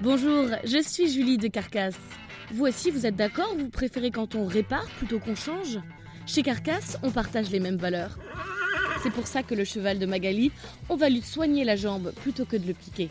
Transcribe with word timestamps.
Bonjour, 0.00 0.46
je 0.64 0.82
suis 0.82 1.12
Julie 1.12 1.38
de 1.38 1.46
Carcasse. 1.46 1.98
Vous 2.52 2.66
aussi, 2.66 2.90
vous 2.90 3.06
êtes 3.06 3.14
d'accord 3.14 3.54
Vous 3.56 3.68
préférez 3.68 4.10
quand 4.10 4.34
on 4.34 4.46
répare 4.46 4.86
plutôt 4.98 5.20
qu'on 5.20 5.36
change? 5.36 5.78
Chez 6.26 6.42
Carcasse, 6.42 6.98
on 7.04 7.10
partage 7.10 7.50
les 7.50 7.60
mêmes 7.60 7.76
valeurs. 7.76 8.18
C'est 9.02 9.12
pour 9.12 9.28
ça 9.28 9.44
que 9.44 9.54
le 9.54 9.64
cheval 9.64 10.00
de 10.00 10.06
Magali, 10.06 10.50
on 10.88 10.96
va 10.96 11.08
lui 11.08 11.22
soigner 11.22 11.64
la 11.64 11.76
jambe 11.76 12.12
plutôt 12.22 12.44
que 12.44 12.56
de 12.56 12.66
le 12.66 12.74
piquer. 12.74 13.10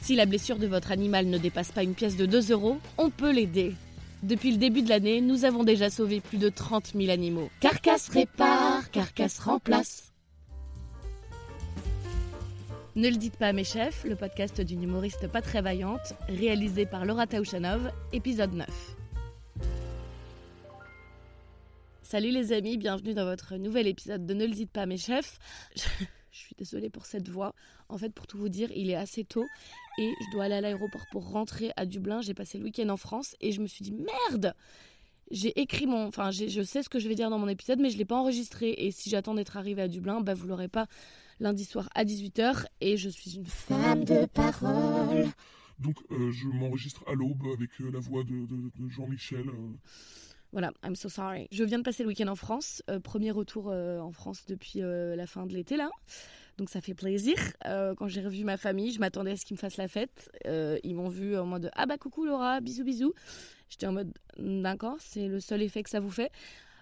Si 0.00 0.16
la 0.16 0.26
blessure 0.26 0.58
de 0.58 0.66
votre 0.66 0.90
animal 0.90 1.26
ne 1.26 1.38
dépasse 1.38 1.70
pas 1.70 1.84
une 1.84 1.94
pièce 1.94 2.16
de 2.16 2.26
2 2.26 2.50
euros, 2.52 2.78
on 2.96 3.10
peut 3.10 3.30
l'aider. 3.30 3.74
Depuis 4.24 4.50
le 4.50 4.58
début 4.58 4.82
de 4.82 4.88
l'année, 4.88 5.20
nous 5.20 5.44
avons 5.44 5.62
déjà 5.62 5.90
sauvé 5.90 6.20
plus 6.20 6.38
de 6.38 6.48
30 6.48 6.94
000 6.96 7.10
animaux. 7.10 7.50
Carcasse 7.60 8.08
répare, 8.08 8.90
carcasse 8.90 9.38
remplace. 9.38 10.07
Ne 12.98 13.10
le 13.10 13.16
dites 13.16 13.36
pas 13.36 13.46
à 13.46 13.52
mes 13.52 13.62
chefs, 13.62 14.02
le 14.02 14.16
podcast 14.16 14.60
d'une 14.60 14.82
humoriste 14.82 15.28
pas 15.28 15.40
très 15.40 15.62
vaillante, 15.62 16.14
réalisé 16.26 16.84
par 16.84 17.04
Laura 17.04 17.28
Taouchanov, 17.28 17.92
épisode 18.12 18.52
9. 18.54 18.66
Salut 22.02 22.32
les 22.32 22.52
amis, 22.52 22.76
bienvenue 22.76 23.14
dans 23.14 23.24
votre 23.24 23.54
nouvel 23.54 23.86
épisode 23.86 24.26
de 24.26 24.34
Ne 24.34 24.46
le 24.46 24.50
dites 24.50 24.72
pas 24.72 24.82
à 24.82 24.86
mes 24.86 24.96
chefs. 24.96 25.38
Je, 25.76 25.82
suis 26.32 26.56
désolée 26.58 26.90
pour 26.90 27.06
cette 27.06 27.28
voix. 27.28 27.54
En 27.88 27.98
fait, 27.98 28.12
pour 28.12 28.26
tout 28.26 28.36
vous 28.36 28.48
dire, 28.48 28.68
il 28.74 28.90
est 28.90 28.96
assez 28.96 29.22
tôt 29.22 29.46
et 30.00 30.12
je 30.20 30.32
dois 30.32 30.46
aller 30.46 30.56
à 30.56 30.60
l'aéroport 30.60 31.06
pour 31.12 31.30
rentrer 31.30 31.70
à 31.76 31.86
Dublin. 31.86 32.20
J'ai 32.20 32.34
passé 32.34 32.58
le 32.58 32.64
week-end 32.64 32.88
en 32.88 32.96
France 32.96 33.36
et 33.40 33.52
je 33.52 33.60
me 33.60 33.68
suis 33.68 33.84
dit 33.84 33.92
merde 33.92 34.56
j'ai 35.30 35.58
écrit 35.60 35.86
mon. 35.86 36.06
Enfin, 36.06 36.30
je 36.30 36.62
sais 36.62 36.82
ce 36.82 36.88
que 36.88 36.98
je 36.98 37.08
vais 37.08 37.14
dire 37.14 37.30
dans 37.30 37.38
mon 37.38 37.48
épisode, 37.48 37.80
mais 37.80 37.90
je 37.90 37.94
ne 37.94 37.98
l'ai 37.98 38.04
pas 38.04 38.16
enregistré. 38.16 38.74
Et 38.78 38.90
si 38.90 39.10
j'attends 39.10 39.34
d'être 39.34 39.56
arrivée 39.56 39.82
à 39.82 39.88
Dublin, 39.88 40.20
bah, 40.20 40.34
vous 40.34 40.46
l'aurez 40.46 40.68
pas 40.68 40.86
lundi 41.40 41.64
soir 41.64 41.88
à 41.94 42.04
18h. 42.04 42.64
Et 42.80 42.96
je 42.96 43.08
suis 43.08 43.36
une 43.36 43.46
femme 43.46 44.04
de 44.04 44.26
parole. 44.26 45.26
Donc, 45.78 45.96
euh, 46.10 46.30
je 46.32 46.48
m'enregistre 46.48 47.04
à 47.06 47.14
l'aube 47.14 47.42
avec 47.54 47.70
euh, 47.80 47.90
la 47.92 48.00
voix 48.00 48.24
de, 48.24 48.46
Jean-Michel. 48.88 49.48
Euh. 49.48 49.76
Voilà, 50.52 50.72
I'm 50.82 50.96
so 50.96 51.08
sorry. 51.08 51.46
Je 51.52 51.62
viens 51.62 51.78
de 51.78 51.82
passer 51.84 52.02
le 52.02 52.08
week-end 52.08 52.28
en 52.28 52.34
France. 52.34 52.82
premier 53.04 53.30
retour 53.30 53.66
en 53.66 54.12
France 54.12 54.46
depuis 54.46 54.80
la 54.80 55.26
fin 55.26 55.44
de 55.44 55.52
l'été, 55.52 55.76
là. 55.76 55.90
Donc 56.56 56.70
ça 56.70 56.80
fait 56.80 56.94
plaisir. 56.94 57.36
quand 57.64 58.08
j'ai 58.08 58.22
revu 58.22 58.44
ma 58.44 58.56
famille, 58.56 58.90
je 58.90 58.98
m'attendais 58.98 59.32
à 59.32 59.36
ce 59.36 59.44
qu'ils 59.44 59.56
me 59.56 59.58
fassent 59.58 59.76
la 59.76 59.88
fête. 59.88 60.32
ils 60.46 60.94
m'ont 60.94 61.10
vu 61.10 61.36
en 61.36 61.44
mode 61.44 61.70
Ah 61.74 61.84
bah 61.84 61.98
coucou 61.98 62.24
Laura, 62.24 62.62
bisous 62.62 62.82
bisous. 62.82 63.12
J'étais 63.68 63.86
en 63.86 63.92
mode 63.92 64.12
D'accord, 64.38 64.96
c'est 65.00 65.26
le 65.26 65.40
seul 65.40 65.62
effet 65.62 65.82
que 65.82 65.90
ça 65.90 66.00
vous 66.00 66.10
fait 66.10 66.30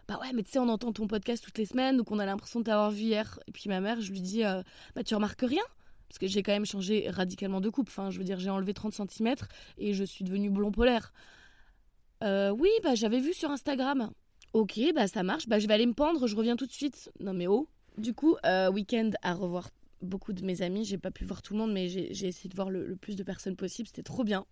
bah 0.08 0.18
ouais, 0.20 0.32
mais 0.32 0.44
tu 0.44 0.52
sais, 0.52 0.58
on 0.60 0.68
entend 0.68 0.92
ton 0.92 1.08
podcast 1.08 1.42
toutes 1.42 1.58
les 1.58 1.66
semaines, 1.66 1.96
donc 1.96 2.12
on 2.12 2.20
a 2.20 2.26
l'impression 2.26 2.60
de 2.60 2.64
t'avoir 2.64 2.90
vu 2.92 3.02
hier. 3.02 3.40
Et 3.48 3.52
puis 3.52 3.68
ma 3.68 3.80
mère, 3.80 4.00
je 4.00 4.12
lui 4.12 4.20
dis, 4.20 4.44
euh, 4.44 4.62
bah 4.94 5.02
tu 5.02 5.14
remarques 5.16 5.40
rien? 5.40 5.62
Parce 6.08 6.18
que 6.18 6.28
j'ai 6.28 6.44
quand 6.44 6.52
même 6.52 6.66
changé 6.66 7.10
radicalement 7.10 7.60
de 7.60 7.68
coupe. 7.68 7.88
Enfin, 7.88 8.10
je 8.10 8.18
veux 8.18 8.24
dire, 8.24 8.38
j'ai 8.38 8.50
enlevé 8.50 8.72
30 8.72 8.94
cm 8.94 9.34
et 9.78 9.94
je 9.94 10.04
suis 10.04 10.24
devenue 10.24 10.50
blond 10.50 10.70
polaire. 10.70 11.12
Euh, 12.22 12.50
oui, 12.50 12.68
bah 12.84 12.94
j'avais 12.94 13.18
vu 13.18 13.34
sur 13.34 13.50
Instagram. 13.50 14.10
Ok, 14.52 14.78
bah 14.94 15.08
ça 15.08 15.24
marche, 15.24 15.48
bah 15.48 15.58
je 15.58 15.66
vais 15.66 15.74
aller 15.74 15.86
me 15.86 15.92
pendre, 15.92 16.28
je 16.28 16.36
reviens 16.36 16.54
tout 16.54 16.66
de 16.66 16.72
suite. 16.72 17.10
Non 17.18 17.34
mais 17.34 17.48
oh. 17.48 17.68
Du 17.98 18.14
coup, 18.14 18.36
euh, 18.44 18.70
week-end 18.70 19.10
à 19.22 19.34
revoir 19.34 19.70
beaucoup 20.02 20.32
de 20.32 20.44
mes 20.44 20.62
amis. 20.62 20.84
J'ai 20.84 20.98
pas 20.98 21.10
pu 21.10 21.24
voir 21.24 21.42
tout 21.42 21.54
le 21.54 21.60
monde, 21.60 21.72
mais 21.72 21.88
j'ai 21.88 22.26
essayé 22.26 22.48
de 22.48 22.54
voir 22.54 22.70
le 22.70 22.94
plus 22.94 23.16
de 23.16 23.22
personnes 23.22 23.56
possible. 23.56 23.88
C'était 23.88 24.02
trop 24.02 24.22
bien. 24.22 24.44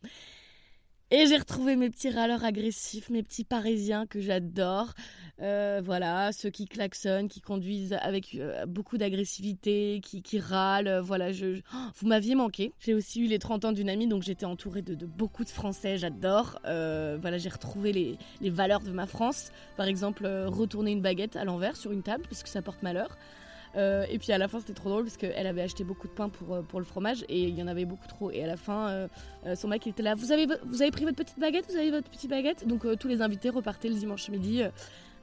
Et 1.17 1.29
j'ai 1.29 1.37
retrouvé 1.37 1.77
mes 1.77 1.91
petits 1.91 2.11
râleurs 2.11 2.45
agressifs, 2.45 3.09
mes 3.09 3.23
petits 3.23 3.45
parisiens 3.45 4.05
que 4.05 4.21
j'adore. 4.21 4.95
Euh, 5.41 5.81
voilà, 5.85 6.33
ceux 6.33 6.51
qui 6.51 6.67
klaxonnent, 6.67 7.29
qui 7.29 7.41
conduisent 7.41 7.97
avec 8.03 8.35
euh, 8.35 8.67
beaucoup 8.67 8.99
d'agressivité, 8.99 10.01
qui, 10.03 10.41
râlent. 10.41 10.99
Voilà, 11.05 11.31
je, 11.31 11.61
oh, 11.73 11.77
vous 11.95 12.09
m'aviez 12.09 12.35
manqué. 12.35 12.73
J'ai 12.81 12.95
aussi 12.95 13.21
eu 13.21 13.29
les 13.29 13.39
30 13.39 13.67
ans 13.67 13.71
d'une 13.71 13.91
amie, 13.91 14.09
donc 14.09 14.25
j'étais 14.25 14.45
entourée 14.45 14.83
de, 14.83 15.07
beaucoup 15.07 15.45
de 15.45 15.51
Français, 15.51 15.99
j'adore. 15.99 16.59
Euh, 16.65 17.17
voilà, 17.21 17.39
j'ai 17.39 17.49
retrouvé 17.49 17.93
les, 17.93 18.19
les, 18.41 18.51
valeurs 18.51 18.81
de 18.81 18.91
ma 18.91 19.07
France. 19.07 19.53
Par 19.77 19.87
exemple, 19.87 20.27
retourner 20.27 20.91
une 20.91 21.01
baguette 21.01 21.37
à 21.37 21.45
l'envers 21.45 21.77
sur 21.77 21.93
une 21.93 22.03
table, 22.03 22.25
parce 22.29 22.43
que 22.43 22.49
ça 22.49 22.61
porte 22.61 22.83
malheur. 22.83 23.17
Euh, 23.77 24.07
et 24.09 24.19
puis 24.19 24.33
à 24.33 24.39
la 24.39 24.49
fin, 24.49 24.61
c'était 24.61 24.75
trop 24.75 24.89
drôle 24.89 25.05
parce 25.05 25.17
qu'elle 25.17 25.47
avait 25.47 25.63
acheté 25.63 25.85
beaucoup 25.85 26.07
de 26.07 26.13
pain 26.13 26.29
pour, 26.29 26.55
euh, 26.55 26.63
pour 26.63 26.79
le 26.79 26.85
fromage 26.85 27.25
et 27.29 27.43
il 27.43 27.59
y 27.59 27.63
en 27.63 27.67
avait 27.67 27.85
beaucoup 27.85 28.07
trop. 28.07 28.31
Et 28.31 28.43
à 28.43 28.47
la 28.47 28.57
fin, 28.57 28.89
euh, 28.89 29.09
son 29.57 29.69
mec 29.69 29.85
il 29.87 29.91
était 29.91 30.03
là 30.03 30.15
vous 30.15 30.33
avez, 30.33 30.47
vous 30.65 30.83
avez 30.83 30.91
pris 30.91 31.05
votre 31.05 31.17
petite 31.17 31.39
baguette 31.39 31.67
Vous 31.69 31.77
avez 31.77 31.91
votre 31.91 32.09
petite 32.09 32.31
baguette? 32.31 32.67
Donc 32.67 32.87
tous 32.99 33.09
les 33.09 33.21
invités 33.21 33.51
repartaient 33.51 33.89
le 33.89 33.97
dimanche 33.97 34.29
midi 34.29 34.63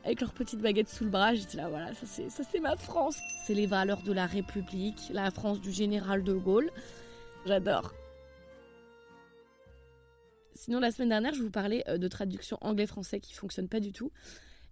avec 0.03 0.19
leur 0.19 0.34
petite 0.34 0.59
baguette 0.59 0.89
sous 0.89 1.06
le 1.06 1.09
bras. 1.09 1.34
J'étais 1.34 1.57
là 1.57 1.69
voilà, 1.69 1.94
ça 1.94 2.06
c'est, 2.06 2.29
ça 2.29 2.44
c'est 2.50 2.59
ma 2.59 2.75
France. 2.75 3.17
C'est 3.45 3.53
les 3.53 3.67
valeurs 3.67 4.01
de 4.01 4.12
la 4.12 4.25
République, 4.25 5.00
la 5.12 5.31
France 5.31 5.62
du 5.62 5.72
général 5.72 6.23
de 6.23 6.33
Gaulle. 6.33 6.72
J'adore. 7.45 7.94
Sinon, 10.53 10.79
la 10.79 10.91
semaine 10.91 11.09
dernière, 11.09 11.33
je 11.33 11.41
vous 11.41 11.50
parlais 11.50 11.83
de 11.88 12.07
traduction 12.07 12.57
anglais-français 12.62 13.19
qui 13.19 13.33
fonctionne 13.33 13.68
pas 13.68 13.79
du 13.79 13.94
tout. 13.94 14.12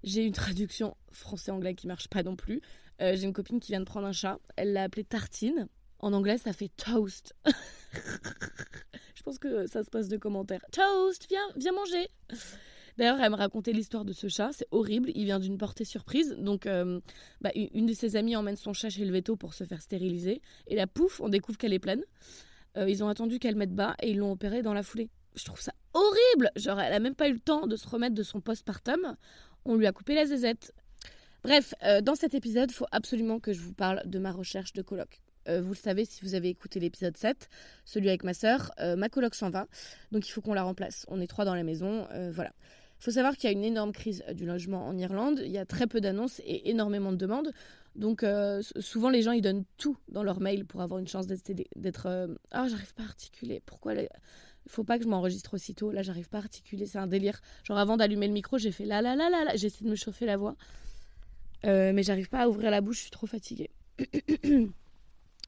J'ai 0.04 0.24
une 0.24 0.34
traduction 0.34 0.96
français-anglais 1.12 1.74
qui 1.74 1.88
marche 1.88 2.08
pas 2.08 2.22
non 2.22 2.36
plus. 2.36 2.62
Euh, 3.02 3.16
j'ai 3.16 3.24
une 3.24 3.34
copine 3.34 3.60
qui 3.60 3.72
vient 3.72 3.80
de 3.80 3.86
prendre 3.86 4.08
un 4.08 4.12
chat. 4.12 4.40
Elle 4.56 4.74
l'a 4.74 4.84
appelé 4.84 5.04
Tartine. 5.04 5.68
En 6.00 6.14
anglais, 6.14 6.38
ça 6.38 6.54
fait 6.54 6.70
toast. 6.70 7.36
Je 9.16 9.24
pense 9.24 9.38
que 9.38 9.68
ça 9.68 9.84
se 9.84 9.90
passe 9.90 10.08
de 10.08 10.18
commentaires. 10.18 10.62
Toast, 10.72 11.28
viens, 11.30 11.48
viens 11.58 11.74
manger. 11.74 12.08
D'ailleurs, 12.98 13.20
elle 13.22 13.32
me 13.32 13.36
racontait 13.36 13.72
l'histoire 13.72 14.06
de 14.06 14.14
ce 14.14 14.28
chat. 14.28 14.50
C'est 14.54 14.68
horrible. 14.72 15.12
Il 15.16 15.26
vient 15.26 15.40
d'une 15.40 15.58
portée 15.58 15.86
surprise. 15.86 16.36
Donc, 16.38 16.66
euh, 16.66 17.00
bah, 17.42 17.52
une 17.56 17.86
de 17.86 17.94
ses 17.94 18.16
amies 18.16 18.36
emmène 18.36 18.56
son 18.56 18.74
chat 18.74 18.90
chez 18.90 19.06
le 19.06 19.12
veto 19.12 19.36
pour 19.36 19.54
se 19.54 19.64
faire 19.64 19.82
stériliser. 19.82 20.42
Et 20.68 20.76
la 20.76 20.88
pouf, 20.88 21.22
on 21.22 21.30
découvre 21.30 21.58
qu'elle 21.58 21.74
est 21.74 21.80
pleine. 21.80 22.04
Euh, 22.78 22.90
ils 22.90 23.04
ont 23.04 23.08
attendu 23.08 23.40
qu'elle 23.40 23.56
mette 23.56 23.74
bas 23.74 23.96
et 24.02 24.12
ils 24.12 24.18
l'ont 24.18 24.32
opérée 24.32 24.62
dans 24.62 24.74
la 24.74 24.84
foulée. 24.84 25.10
Je 25.36 25.46
trouve 25.46 25.62
ça 25.62 25.74
horrible. 25.94 26.52
Genre, 26.56 26.80
elle 26.80 26.94
a 26.94 27.00
même 27.00 27.16
pas 27.16 27.30
eu 27.30 27.34
le 27.34 27.40
temps 27.40 27.68
de 27.68 27.76
se 27.76 27.88
remettre 27.88 28.16
de 28.16 28.24
son 28.24 28.42
postpartum. 28.42 29.16
On 29.66 29.76
lui 29.76 29.88
a 29.88 29.92
coupé 29.92 30.16
la 30.16 30.26
zézette. 30.26 30.74
Bref, 31.44 31.74
euh, 31.84 32.02
dans 32.02 32.16
cet 32.16 32.34
épisode, 32.34 32.70
il 32.70 32.74
faut 32.74 32.88
absolument 32.92 33.40
que 33.40 33.54
je 33.54 33.62
vous 33.62 33.74
parle 33.74 34.02
de 34.06 34.20
ma 34.20 34.32
recherche 34.32 34.74
de 34.74 34.82
coloc. 34.82 35.22
Euh, 35.48 35.62
vous 35.62 35.70
le 35.70 35.78
savez 35.78 36.04
si 36.04 36.22
vous 36.22 36.36
avez 36.36 36.50
écouté 36.50 36.82
l'épisode 36.82 37.16
7, 37.16 37.48
celui 37.86 38.10
avec 38.10 38.26
ma 38.26 38.34
sœur, 38.34 38.72
euh, 38.82 38.98
ma 38.98 39.08
coloc 39.08 39.34
s'en 39.36 39.50
va, 39.50 39.68
donc 40.12 40.28
il 40.28 40.32
faut 40.32 40.42
qu'on 40.42 40.54
la 40.54 40.64
remplace. 40.64 41.06
On 41.08 41.22
est 41.22 41.28
trois 41.28 41.46
dans 41.46 41.56
la 41.56 41.64
maison, 41.64 42.08
voilà. 42.34 42.52
Il 43.00 43.06
faut 43.06 43.12
savoir 43.12 43.38
qu'il 43.38 43.50
y 43.50 43.54
a 43.54 43.56
une 43.56 43.64
énorme 43.64 43.94
crise 43.94 44.22
du 44.34 44.46
logement 44.46 44.86
en 44.86 44.98
Irlande, 44.98 45.42
il 45.46 45.52
y 45.52 45.58
a 45.58 45.66
très 45.66 45.88
peu 45.88 46.02
d'annonces 46.02 46.42
et 46.44 46.70
énormément 46.70 47.14
de 47.14 47.18
demandes. 47.18 47.54
Donc 47.96 48.26
souvent 48.82 49.10
les 49.10 49.22
gens 49.22 49.32
ils 49.32 49.42
donnent 49.42 49.64
tout 49.78 49.98
dans 50.10 50.24
leur 50.24 50.42
mail 50.42 50.66
pour 50.66 50.82
avoir 50.82 51.00
une 51.00 51.08
chance 51.08 51.26
d'être... 51.26 52.28
Ah 52.52 52.68
j'arrive 52.68 52.94
pas 52.94 53.04
à 53.04 53.06
articuler, 53.06 53.62
pourquoi 53.66 53.94
Il 53.94 54.10
faut 54.68 54.84
pas 54.84 54.98
que 54.98 55.06
je 55.06 55.10
m'enregistre 55.10 55.54
aussitôt, 55.54 55.92
là 55.92 56.02
j'arrive 56.02 56.28
pas 56.28 56.40
à 56.40 56.42
articuler, 56.42 56.86
c'est 56.86 56.98
un 56.98 57.08
délire. 57.08 57.40
Genre 57.64 57.78
avant 57.78 57.96
d'allumer 57.96 58.28
le 58.28 58.34
micro 58.34 58.58
j'ai 58.58 58.74
fait 58.74 58.86
là 58.86 59.02
là 59.02 59.16
là 59.16 59.30
là 59.30 59.46
là, 59.46 59.56
j'essaie 59.56 59.86
de 59.86 59.90
me 59.90 59.96
chauffer 59.96 60.26
la 60.26 60.36
voix. 60.36 60.58
Euh, 61.66 61.92
mais 61.94 62.04
j'arrive 62.04 62.30
pas 62.30 62.42
à 62.42 62.48
ouvrir 62.48 62.72
la 62.72 62.82
bouche, 62.82 62.98
je 62.98 63.02
suis 63.04 63.12
trop 63.12 63.28
fatiguée. 63.28 63.70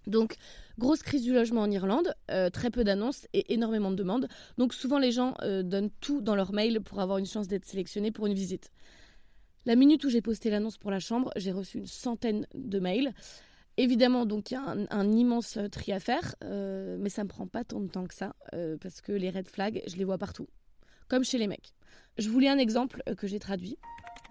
Donc, 0.07 0.35
grosse 0.79 1.03
crise 1.03 1.21
du 1.21 1.31
logement 1.31 1.61
en 1.61 1.69
Irlande, 1.69 2.15
euh, 2.31 2.49
très 2.49 2.71
peu 2.71 2.83
d'annonces 2.83 3.27
et 3.33 3.53
énormément 3.53 3.91
de 3.91 3.95
demandes. 3.95 4.27
Donc, 4.57 4.73
souvent, 4.73 4.97
les 4.97 5.11
gens 5.11 5.35
euh, 5.41 5.61
donnent 5.61 5.91
tout 6.01 6.21
dans 6.21 6.35
leur 6.35 6.53
mail 6.53 6.81
pour 6.81 6.99
avoir 6.99 7.19
une 7.19 7.25
chance 7.25 7.47
d'être 7.47 7.65
sélectionnés 7.65 8.11
pour 8.11 8.25
une 8.25 8.33
visite. 8.33 8.71
La 9.65 9.75
minute 9.75 10.03
où 10.03 10.09
j'ai 10.09 10.21
posté 10.21 10.49
l'annonce 10.49 10.77
pour 10.77 10.89
la 10.89 10.99
chambre, 10.99 11.31
j'ai 11.35 11.51
reçu 11.51 11.77
une 11.77 11.87
centaine 11.87 12.47
de 12.55 12.79
mails. 12.79 13.13
Évidemment, 13.77 14.25
donc 14.25 14.49
il 14.49 14.55
y 14.55 14.57
a 14.57 14.75
un, 14.89 15.11
immense 15.11 15.57
tri 15.71 15.93
à 15.93 15.99
faire, 15.99 16.35
mais 16.41 17.09
ça 17.09 17.23
me 17.23 17.29
prend 17.29 17.47
pas 17.47 17.63
tant 17.63 17.79
de 17.79 17.87
temps 17.87 18.05
que 18.05 18.13
ça, 18.13 18.35
parce 18.81 19.01
que 19.01 19.11
les 19.11 19.29
red 19.29 19.47
flags, 19.47 19.81
je 19.87 19.95
les 19.95 20.03
vois 20.03 20.17
partout, 20.17 20.47
comme 21.07 21.23
chez 21.23 21.37
les 21.37 21.47
mecs. 21.47 21.73
Je 22.17 22.27
voulais 22.29 22.49
un 22.49 22.57
exemple 22.57 23.01
que 23.17 23.27
j'ai 23.27 23.39
traduit. 23.39 23.77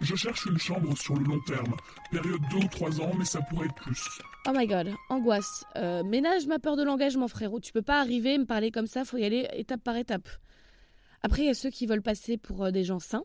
Je 0.01 0.15
cherche 0.17 0.47
une 0.47 0.59
chambre 0.59 0.97
sur 0.97 1.15
le 1.15 1.25
long 1.25 1.41
terme. 1.41 1.77
Période 2.11 2.41
2 2.51 2.57
ou 2.57 2.69
3 2.69 3.01
ans, 3.03 3.13
mais 3.19 3.25
ça 3.25 3.41
pourrait 3.43 3.67
être 3.67 3.75
plus. 3.75 4.03
Oh 4.49 4.53
my 4.55 4.67
god, 4.67 4.95
angoisse. 5.11 5.65
Euh, 5.77 6.03
ménage 6.03 6.47
ma 6.47 6.59
peur 6.59 6.77
de 6.77 6.83
l'engagement, 6.83 7.29
frérot. 7.29 7.61
Tu 7.61 7.73
peux 7.73 7.83
pas 7.83 8.01
arriver 8.01 8.35
et 8.35 8.39
me 8.39 8.47
parler 8.47 8.71
comme 8.71 8.87
ça, 8.87 9.05
faut 9.05 9.19
y 9.19 9.25
aller 9.25 9.47
étape 9.53 9.83
par 9.83 9.97
étape. 9.97 10.29
Après, 11.23 11.43
il 11.43 11.47
y 11.47 11.51
a 11.51 11.55
ceux 11.55 11.71
qui 11.71 11.87
veulent 11.87 12.03
passer 12.03 12.39
pour 12.39 12.65
euh, 12.65 12.71
des 12.71 12.85
gens 12.85 12.99
sains. 12.99 13.25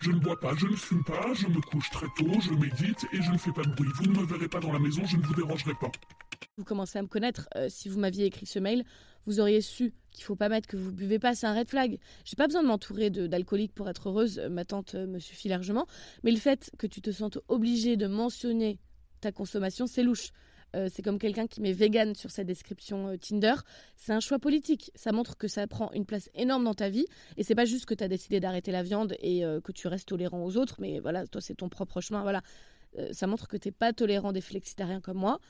Je 0.00 0.10
ne 0.10 0.18
bois 0.18 0.38
pas, 0.38 0.54
je 0.56 0.66
ne 0.66 0.76
fume 0.76 1.04
pas, 1.04 1.32
je 1.34 1.46
me 1.46 1.60
couche 1.60 1.90
très 1.90 2.06
tôt, 2.16 2.40
je 2.40 2.52
médite 2.52 3.06
et 3.12 3.22
je 3.22 3.30
ne 3.30 3.38
fais 3.38 3.52
pas 3.52 3.62
de 3.62 3.74
bruit. 3.74 3.88
Vous 3.94 4.06
ne 4.06 4.20
me 4.20 4.26
verrez 4.26 4.48
pas 4.48 4.60
dans 4.60 4.72
la 4.72 4.78
maison, 4.78 5.02
je 5.06 5.16
ne 5.16 5.22
vous 5.22 5.34
dérangerai 5.34 5.72
pas. 5.80 5.90
Vous 6.56 6.64
commencez 6.64 7.00
à 7.00 7.02
me 7.02 7.08
connaître. 7.08 7.48
Euh, 7.56 7.66
si 7.68 7.88
vous 7.88 7.98
m'aviez 7.98 8.26
écrit 8.26 8.46
ce 8.46 8.60
mail, 8.60 8.84
vous 9.26 9.40
auriez 9.40 9.60
su 9.60 9.92
qu'il 10.12 10.22
faut 10.22 10.36
pas 10.36 10.48
mettre 10.48 10.68
que 10.68 10.76
vous 10.76 10.92
buvez 10.92 11.18
pas, 11.18 11.34
c'est 11.34 11.48
un 11.48 11.54
red 11.54 11.68
flag. 11.68 11.98
J'ai 12.24 12.36
pas 12.36 12.46
besoin 12.46 12.62
de 12.62 12.68
m'entourer 12.68 13.10
d'alcooliques 13.10 13.74
pour 13.74 13.88
être 13.88 14.08
heureuse, 14.08 14.38
euh, 14.38 14.48
ma 14.48 14.64
tante 14.64 14.94
euh, 14.94 15.04
me 15.08 15.18
suffit 15.18 15.48
largement. 15.48 15.88
Mais 16.22 16.30
le 16.30 16.36
fait 16.36 16.70
que 16.78 16.86
tu 16.86 17.00
te 17.00 17.10
sentes 17.10 17.38
obligé 17.48 17.96
de 17.96 18.06
mentionner 18.06 18.78
ta 19.20 19.32
consommation, 19.32 19.88
c'est 19.88 20.04
louche. 20.04 20.30
c'est 20.90 21.02
comme 21.02 21.18
quelqu'un 21.18 21.46
qui 21.46 21.60
met 21.60 21.72
vegan 21.72 22.14
sur 22.14 22.30
sa 22.30 22.44
description 22.44 23.16
Tinder. 23.18 23.54
C'est 23.96 24.12
un 24.12 24.20
choix 24.20 24.38
politique. 24.38 24.92
Ça 24.94 25.12
montre 25.12 25.36
que 25.36 25.48
ça 25.48 25.66
prend 25.66 25.90
une 25.92 26.04
place 26.04 26.28
énorme 26.34 26.64
dans 26.64 26.74
ta 26.74 26.88
vie. 26.88 27.06
Et 27.36 27.42
c'est 27.42 27.54
pas 27.54 27.64
juste 27.64 27.86
que 27.86 27.94
tu 27.94 28.04
as 28.04 28.08
décidé 28.08 28.38
d'arrêter 28.38 28.70
la 28.70 28.82
viande 28.82 29.16
et 29.20 29.42
que 29.62 29.72
tu 29.72 29.88
restes 29.88 30.08
tolérant 30.08 30.44
aux 30.44 30.56
autres, 30.58 30.76
mais 30.78 30.98
voilà, 30.98 31.26
toi, 31.26 31.40
c'est 31.40 31.54
ton 31.54 31.68
propre 31.70 32.02
chemin. 32.02 32.22
Voilà. 32.22 32.42
ça 33.12 33.26
montre 33.26 33.48
que 33.48 33.56
tu 33.56 33.68
n'es 33.68 33.72
pas 33.72 33.92
tolérant 33.94 34.32
des 34.32 34.42
flexitariens 34.42 35.00
comme 35.00 35.18
moi. 35.18 35.40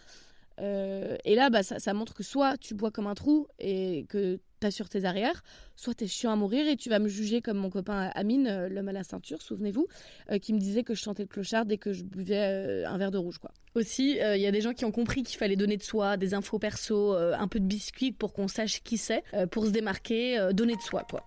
Euh, 0.60 1.16
et 1.24 1.34
là, 1.34 1.50
bah, 1.50 1.62
ça, 1.62 1.94
montre 1.94 2.14
que 2.14 2.22
soit 2.22 2.56
tu 2.58 2.74
bois 2.74 2.90
comme 2.90 3.06
un 3.06 3.14
trou 3.14 3.46
et 3.58 4.06
que 4.08 4.36
tu 4.60 4.70
sur 4.70 4.88
tes 4.88 5.04
arrières, 5.04 5.42
soit 5.76 5.92
tu 5.92 6.04
es 6.04 6.06
chiant 6.06 6.32
à 6.32 6.36
mourir 6.36 6.66
et 6.66 6.76
tu 6.76 6.88
vas 6.88 6.98
me 6.98 7.08
juger 7.08 7.42
comme 7.42 7.58
mon 7.58 7.68
copain 7.68 8.10
Amine, 8.14 8.46
euh, 8.46 8.68
l'homme 8.70 8.88
à 8.88 8.92
la 8.92 9.04
ceinture, 9.04 9.42
souvenez-vous, 9.42 9.88
euh, 10.30 10.38
qui 10.38 10.54
me 10.54 10.58
disait 10.58 10.84
que 10.84 10.94
je 10.94 11.02
chantais 11.02 11.24
le 11.24 11.28
clochard 11.28 11.66
dès 11.66 11.76
que 11.76 11.92
je 11.92 12.02
buvais 12.02 12.84
un 12.86 12.96
verre 12.96 13.10
de 13.10 13.18
rouge. 13.18 13.36
quoi. 13.36 13.50
Aussi, 13.74 14.12
il 14.12 14.40
y 14.40 14.46
a 14.46 14.50
des 14.50 14.62
gens 14.62 14.72
qui 14.72 14.86
ont 14.86 14.92
compris 14.92 15.22
qu'il 15.22 15.36
fallait 15.36 15.56
donner 15.56 15.76
de 15.76 15.82
soi, 15.82 16.16
des 16.16 16.32
infos 16.32 16.58
perso, 16.58 17.12
un 17.12 17.48
peu 17.48 17.60
de 17.60 17.66
biscuit 17.66 18.12
pour 18.12 18.32
qu'on 18.32 18.48
sache 18.48 18.82
qui 18.82 18.96
c'est, 18.96 19.22
pour 19.50 19.66
se 19.66 19.70
démarquer, 19.70 20.48
donner 20.54 20.76
de 20.76 20.80
soi. 20.80 21.04
quoi. 21.10 21.24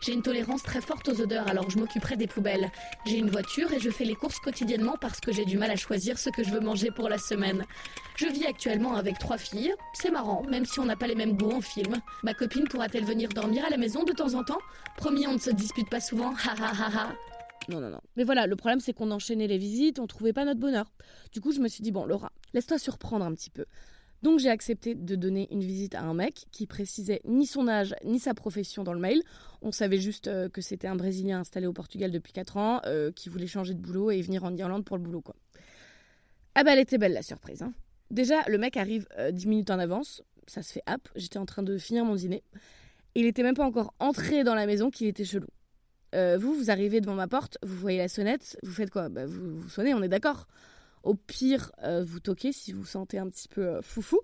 J'ai 0.00 0.12
une 0.12 0.22
tolérance 0.22 0.62
très 0.62 0.80
forte 0.80 1.08
aux 1.08 1.20
odeurs, 1.20 1.48
alors 1.48 1.68
je 1.70 1.78
m'occuperai 1.78 2.16
des 2.16 2.28
poubelles. 2.28 2.70
J'ai 3.04 3.18
une 3.18 3.30
voiture 3.30 3.72
et 3.72 3.80
je 3.80 3.90
fais 3.90 4.04
les 4.04 4.14
courses 4.14 4.38
quotidiennement 4.38 4.96
parce 5.00 5.20
que 5.20 5.32
j'ai 5.32 5.44
du 5.44 5.58
mal 5.58 5.70
à 5.70 5.76
choisir 5.76 6.18
ce 6.18 6.30
que 6.30 6.44
je 6.44 6.50
veux 6.50 6.60
manger 6.60 6.90
pour 6.90 7.08
la 7.08 7.18
semaine. 7.18 7.64
Je 8.16 8.26
vis 8.26 8.46
actuellement 8.46 8.94
avec 8.94 9.18
trois 9.18 9.38
filles. 9.38 9.74
C'est 9.94 10.10
marrant, 10.10 10.44
même 10.44 10.64
si 10.64 10.78
on 10.78 10.84
n'a 10.84 10.96
pas 10.96 11.08
les 11.08 11.16
mêmes 11.16 11.36
goûts 11.36 11.50
en 11.50 11.60
film. 11.60 11.96
Ma 12.22 12.32
copine 12.32 12.68
pourra-t-elle 12.68 13.04
venir 13.04 13.28
dormir 13.30 13.64
à 13.64 13.70
la 13.70 13.76
maison 13.76 14.04
de 14.04 14.12
temps 14.12 14.34
en 14.34 14.44
temps? 14.44 14.60
Promis, 14.96 15.26
on 15.26 15.34
ne 15.34 15.38
se 15.38 15.50
dispute 15.50 15.90
pas 15.90 16.00
souvent. 16.00 16.32
Ha 16.34 16.54
ha 16.60 16.72
ha 16.72 16.90
ha. 16.94 17.12
Non, 17.68 17.80
non, 17.80 17.90
non. 17.90 18.00
Mais 18.16 18.24
voilà, 18.24 18.46
le 18.46 18.56
problème 18.56 18.80
c'est 18.80 18.92
qu'on 18.92 19.10
enchaînait 19.10 19.46
les 19.46 19.58
visites, 19.58 19.98
on 19.98 20.06
trouvait 20.06 20.32
pas 20.32 20.44
notre 20.44 20.60
bonheur. 20.60 20.90
Du 21.32 21.40
coup, 21.40 21.52
je 21.52 21.60
me 21.60 21.68
suis 21.68 21.82
dit, 21.82 21.90
bon, 21.90 22.06
Laura, 22.06 22.32
laisse-toi 22.54 22.78
surprendre 22.78 23.24
un 23.24 23.34
petit 23.34 23.50
peu. 23.50 23.66
Donc 24.22 24.40
j'ai 24.40 24.50
accepté 24.50 24.94
de 24.94 25.14
donner 25.14 25.48
une 25.52 25.60
visite 25.60 25.94
à 25.94 26.02
un 26.02 26.14
mec 26.14 26.46
qui 26.50 26.66
précisait 26.66 27.20
ni 27.24 27.46
son 27.46 27.68
âge 27.68 27.94
ni 28.04 28.18
sa 28.18 28.34
profession 28.34 28.82
dans 28.82 28.92
le 28.92 29.00
mail. 29.00 29.22
On 29.62 29.70
savait 29.70 29.98
juste 29.98 30.26
euh, 30.26 30.48
que 30.48 30.60
c'était 30.60 30.88
un 30.88 30.96
Brésilien 30.96 31.40
installé 31.40 31.66
au 31.66 31.72
Portugal 31.72 32.10
depuis 32.10 32.32
4 32.32 32.56
ans, 32.56 32.80
euh, 32.86 33.12
qui 33.12 33.28
voulait 33.28 33.46
changer 33.46 33.74
de 33.74 33.80
boulot 33.80 34.10
et 34.10 34.20
venir 34.20 34.44
en 34.44 34.54
Irlande 34.56 34.84
pour 34.84 34.96
le 34.96 35.02
boulot. 35.02 35.20
quoi. 35.20 35.36
Ah 36.54 36.64
bah 36.64 36.72
elle 36.72 36.80
était 36.80 36.98
belle 36.98 37.12
la 37.12 37.22
surprise. 37.22 37.62
Hein. 37.62 37.72
Déjà, 38.10 38.42
le 38.48 38.58
mec 38.58 38.76
arrive 38.76 39.06
10 39.32 39.46
euh, 39.46 39.48
minutes 39.48 39.70
en 39.70 39.78
avance, 39.78 40.22
ça 40.46 40.62
se 40.62 40.72
fait 40.72 40.82
hop, 40.88 41.08
j'étais 41.14 41.38
en 41.38 41.46
train 41.46 41.62
de 41.62 41.78
finir 41.78 42.04
mon 42.04 42.14
dîner. 42.14 42.42
Il 43.14 43.26
était 43.26 43.42
même 43.42 43.54
pas 43.54 43.64
encore 43.64 43.94
entré 44.00 44.44
dans 44.44 44.54
la 44.54 44.66
maison 44.66 44.90
qu'il 44.90 45.06
était 45.06 45.24
chelou. 45.24 45.48
vous, 46.14 46.54
vous 46.54 46.70
arrivez 46.70 47.00
devant 47.00 47.14
ma 47.14 47.28
porte, 47.28 47.58
vous 47.62 47.76
voyez 47.76 47.98
la 47.98 48.08
sonnette, 48.08 48.58
vous 48.62 48.72
faites 48.72 48.90
quoi? 48.90 49.08
Bah, 49.08 49.26
vous, 49.26 49.60
vous 49.60 49.68
sonnez, 49.68 49.94
on 49.94 50.02
est 50.02 50.08
d'accord 50.08 50.46
au 51.02 51.14
pire, 51.14 51.72
euh, 51.84 52.04
vous 52.04 52.20
toquez 52.20 52.52
si 52.52 52.72
vous 52.72 52.84
sentez 52.84 53.18
un 53.18 53.28
petit 53.28 53.48
peu 53.48 53.66
euh, 53.66 53.82
foufou. 53.82 54.20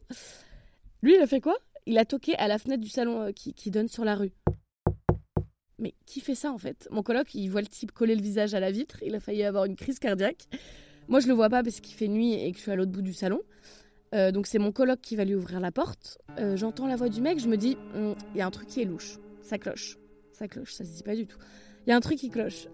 Lui, 1.02 1.14
il 1.14 1.20
a 1.20 1.26
fait 1.26 1.40
quoi? 1.40 1.56
Il 1.86 1.98
a 1.98 2.04
toqué 2.04 2.34
à 2.36 2.48
la 2.48 2.58
fenêtre 2.58 2.82
du 2.82 2.88
salon 2.88 3.22
euh, 3.22 3.32
qui, 3.32 3.70
donne 3.70 3.88
sur 3.88 4.04
la 4.04 4.14
rue. 4.14 4.32
Mais 5.78 5.94
qui 6.06 6.20
fait 6.20 6.34
ça 6.34 6.52
en 6.52 6.58
fait? 6.58 6.88
Mon 6.90 7.02
coloc, 7.02 7.34
il 7.34 7.48
voit 7.48 7.60
le 7.60 7.66
type 7.66 7.92
coller 7.92 8.14
le 8.14 8.22
visage 8.22 8.54
à 8.54 8.60
la 8.60 8.70
vitre. 8.70 9.02
Il 9.02 9.14
a 9.14 9.20
failli 9.20 9.42
avoir 9.42 9.64
une 9.64 9.76
crise 9.76 9.98
cardiaque. 9.98 10.48
Moi, 11.08 11.20
je 11.20 11.28
le 11.28 11.34
vois 11.34 11.50
pas 11.50 11.62
parce 11.62 11.80
qu'il 11.80 11.94
fait 11.94 12.08
nuit 12.08 12.34
et 12.34 12.50
que 12.52 12.56
je 12.56 12.62
suis 12.62 12.70
à 12.70 12.76
l'autre 12.76 12.92
bout 12.92 13.02
du 13.02 13.12
salon. 13.12 13.42
donc 14.12 14.46
c'est 14.46 14.58
mon 14.58 14.72
coloc 14.72 15.00
qui 15.02 15.16
va 15.16 15.24
lui 15.24 15.34
ouvrir 15.34 15.60
la 15.60 15.70
porte. 15.70 16.18
J'entends 16.54 16.86
la 16.86 16.96
voix 16.96 17.10
du 17.10 17.20
mec, 17.20 17.38
je 17.38 17.48
me 17.48 17.58
dis, 17.58 17.76
hum, 17.94 18.14
il 18.34 18.38
y 18.38 18.40
a 18.40 18.46
un 18.46 18.50
truc 18.50 18.68
qui 18.68 18.80
est 18.80 18.86
louche. 18.86 19.18
Ça 19.42 19.58
cloche. 19.58 19.98
Ça 20.32 20.48
cloche, 20.48 20.72
ça 20.72 20.84
se 20.84 20.90
dit 20.90 21.02
pas 21.02 21.14
du 21.14 21.26
tout. 21.26 21.36
Il 21.86 21.90
y 21.90 21.92
a 21.92 21.96
un 21.96 22.00
truc 22.00 22.18
qui 22.18 22.30
cloche. 22.30 22.68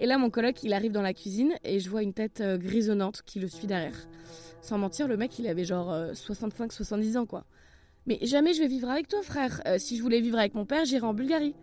Et 0.00 0.06
là, 0.06 0.16
mon 0.18 0.30
coloc, 0.30 0.62
il 0.62 0.72
arrive 0.72 0.92
dans 0.92 1.02
la 1.02 1.12
cuisine 1.12 1.54
et 1.64 1.80
je 1.80 1.90
vois 1.90 2.02
une 2.02 2.12
tête 2.12 2.40
euh, 2.40 2.56
grisonnante 2.56 3.22
qui 3.26 3.40
le 3.40 3.48
suit 3.48 3.66
derrière. 3.66 4.06
Sans 4.62 4.78
mentir, 4.78 5.08
le 5.08 5.16
mec, 5.16 5.38
il 5.38 5.48
avait 5.48 5.64
genre 5.64 5.92
65-70 6.12 7.16
euh, 7.16 7.20
ans, 7.20 7.26
quoi. 7.26 7.44
Mais 8.06 8.18
jamais 8.22 8.54
je 8.54 8.60
vais 8.60 8.68
vivre 8.68 8.88
avec 8.88 9.08
toi, 9.08 9.20
frère. 9.22 9.60
Euh, 9.66 9.76
si 9.78 9.96
je 9.96 10.02
voulais 10.02 10.20
vivre 10.20 10.38
avec 10.38 10.54
mon 10.54 10.64
père, 10.64 10.84
j'irais 10.84 11.06
en 11.06 11.14
Bulgarie. 11.14 11.54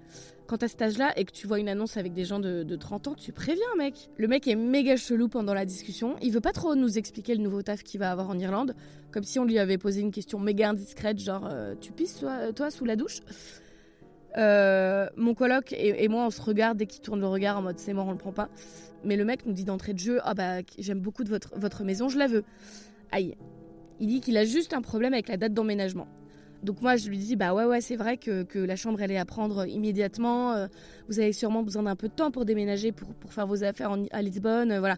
Quand 0.48 0.62
à 0.62 0.68
cet 0.68 0.82
âge-là 0.82 1.18
et 1.18 1.26
que 1.26 1.32
tu 1.32 1.48
vois 1.48 1.60
une 1.60 1.70
annonce 1.70 1.98
avec 1.98 2.14
des 2.14 2.24
gens 2.24 2.40
de, 2.40 2.76
30 2.76 3.08
ans, 3.08 3.16
tu 3.16 3.32
préviens, 3.32 3.64
mec. 3.78 4.10
Le 4.18 4.28
mec 4.28 4.48
est 4.48 4.56
méga 4.56 4.96
chelou 4.96 5.28
pendant 5.28 5.56
la 5.56 5.66
discussion. 5.66 6.18
Il 6.22 6.32
veut 6.32 6.42
pas 6.42 6.52
trop 6.52 6.76
nous 6.76 7.00
expliquer 7.00 7.34
le 7.34 7.42
nouveau 7.42 7.64
taf 7.64 7.82
qu'il 7.84 8.00
va 8.00 8.12
avoir 8.12 8.30
en 8.30 8.38
Irlande. 8.38 8.76
Comme 9.12 9.24
si 9.24 9.40
on 9.40 9.46
lui 9.46 9.58
avait 9.58 9.80
posé 9.80 10.02
une 10.02 10.12
question 10.12 10.40
méga 10.40 10.70
indiscrète, 10.70 11.20
genre 11.20 11.50
Tu 11.82 11.92
pisses, 11.94 12.20
toi, 12.20 12.54
toi, 12.54 12.70
sous 12.70 12.86
la 12.86 12.96
douche 12.96 13.22
euh, 14.38 15.08
mon 15.16 15.34
coloc 15.34 15.74
et, 15.74 16.08
moi, 16.08 16.26
on 16.26 16.30
se 16.30 16.42
regarde 16.42 16.78
dès 16.78 16.86
qu'il 16.86 17.02
tourne 17.02 17.20
le 17.20 17.28
regard 17.28 17.58
en 17.58 17.62
mode 17.62 17.80
c'est 17.80 17.94
mort, 17.94 18.08
on 18.08 18.12
le 18.12 18.18
prend 18.18 18.34
pas. 18.34 18.50
Mais 19.04 19.16
le 19.16 19.26
mec 19.26 19.46
nous 19.46 19.54
dit 19.54 19.64
d'entrée 19.64 19.94
de 19.94 20.00
jeu 20.00 20.20
Ah 20.24 20.34
bah, 20.34 20.62
j'aime 20.78 21.00
beaucoup 21.00 21.24
de 21.24 21.30
votre, 21.30 21.58
votre 21.58 21.84
maison, 21.84 22.10
je 22.10 22.18
la 22.18 22.28
veux. 22.28 22.44
Aïe. 23.12 23.36
Il 24.00 24.08
dit 24.08 24.20
qu'il 24.20 24.36
a 24.38 24.44
juste 24.44 24.74
un 24.74 24.82
problème 24.82 25.14
avec 25.14 25.30
la 25.30 25.38
date 25.38 25.54
d'emménagement. 25.54 26.08
Donc 26.64 26.82
moi, 26.82 26.96
je 26.98 27.08
lui 27.10 27.18
dis 27.18 27.36
Bah 27.36 27.54
ouais, 27.54 27.66
ouais, 27.66 27.80
c'est 27.80 27.96
vrai 27.96 28.18
que, 28.18 28.44
que, 28.44 28.60
la 28.60 28.76
chambre, 28.76 29.02
elle 29.02 29.12
est 29.12 29.18
à 29.18 29.26
prendre 29.26 29.68
immédiatement. 29.68 30.54
Euh, 30.54 30.68
vous 31.08 31.20
avez 31.20 31.32
sûrement 31.32 31.64
besoin 31.64 31.84
d'un 31.84 31.96
peu 31.96 32.08
de 32.08 32.14
temps 32.14 32.32
pour 32.32 32.44
déménager, 32.44 32.92
pour, 32.92 33.14
pour 33.14 33.32
faire 33.32 33.48
vos 33.48 33.64
affaires 33.64 33.96
à 34.12 34.22
Lisbonne. 34.22 34.72
Euh, 34.72 34.80
voilà. 34.80 34.98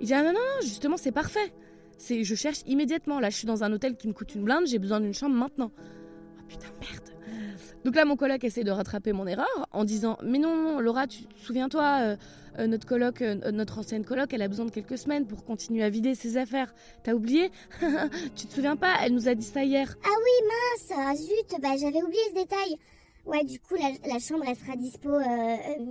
Il 0.00 0.06
dit 0.06 0.14
Ah 0.14 0.22
non, 0.22 0.32
non, 0.32 0.38
non, 0.38 0.62
justement, 0.62 0.96
c'est 0.96 1.12
parfait. 1.12 1.52
C'est, 1.98 2.24
je 2.24 2.34
cherche 2.34 2.60
immédiatement. 2.66 3.20
Là, 3.20 3.30
je 3.30 3.36
suis 3.36 3.46
dans 3.46 3.62
un 3.62 3.72
hôtel 3.72 3.96
qui 3.96 4.08
me 4.08 4.12
coûte 4.14 4.34
une 4.34 4.44
blinde, 4.44 4.66
j'ai 4.66 4.78
besoin 4.78 5.00
d'une 5.00 5.14
chambre 5.14 5.36
maintenant. 5.36 5.70
Oh 5.76 6.42
putain, 6.48 6.68
merde. 6.80 7.13
Donc 7.84 7.96
là, 7.96 8.06
mon 8.06 8.16
coloc 8.16 8.42
essaie 8.44 8.64
de 8.64 8.70
rattraper 8.70 9.12
mon 9.12 9.26
erreur 9.26 9.68
en 9.70 9.84
disant 9.84 10.16
Mais 10.22 10.38
non, 10.38 10.80
Laura, 10.80 11.06
tu 11.06 11.24
souviens-toi, 11.36 11.98
euh, 12.00 12.16
euh, 12.58 12.66
notre 12.66 12.86
coloc, 12.86 13.20
euh, 13.20 13.50
notre 13.52 13.78
ancienne 13.78 14.06
coloc, 14.06 14.32
elle 14.32 14.40
a 14.40 14.48
besoin 14.48 14.64
de 14.64 14.70
quelques 14.70 14.96
semaines 14.96 15.26
pour 15.26 15.44
continuer 15.44 15.84
à 15.84 15.90
vider 15.90 16.14
ses 16.14 16.38
affaires. 16.38 16.74
T'as 17.02 17.12
oublié? 17.12 17.50
Tu 18.36 18.46
te 18.46 18.54
souviens 18.54 18.76
pas? 18.76 18.94
Elle 19.02 19.12
nous 19.12 19.28
a 19.28 19.34
dit 19.34 19.44
ça 19.44 19.64
hier. 19.64 19.94
Ah 20.02 20.08
oui, 20.08 20.48
mince 20.48 20.98
ah, 20.98 21.14
Zut, 21.14 21.60
bah, 21.60 21.76
j'avais 21.78 22.02
oublié 22.02 22.22
ce 22.30 22.34
détail. 22.34 22.78
Ouais, 23.26 23.44
du 23.44 23.60
coup, 23.60 23.74
la, 23.74 24.18
chambre, 24.18 24.44
elle 24.48 24.56
sera 24.56 24.76
dispo 24.76 25.10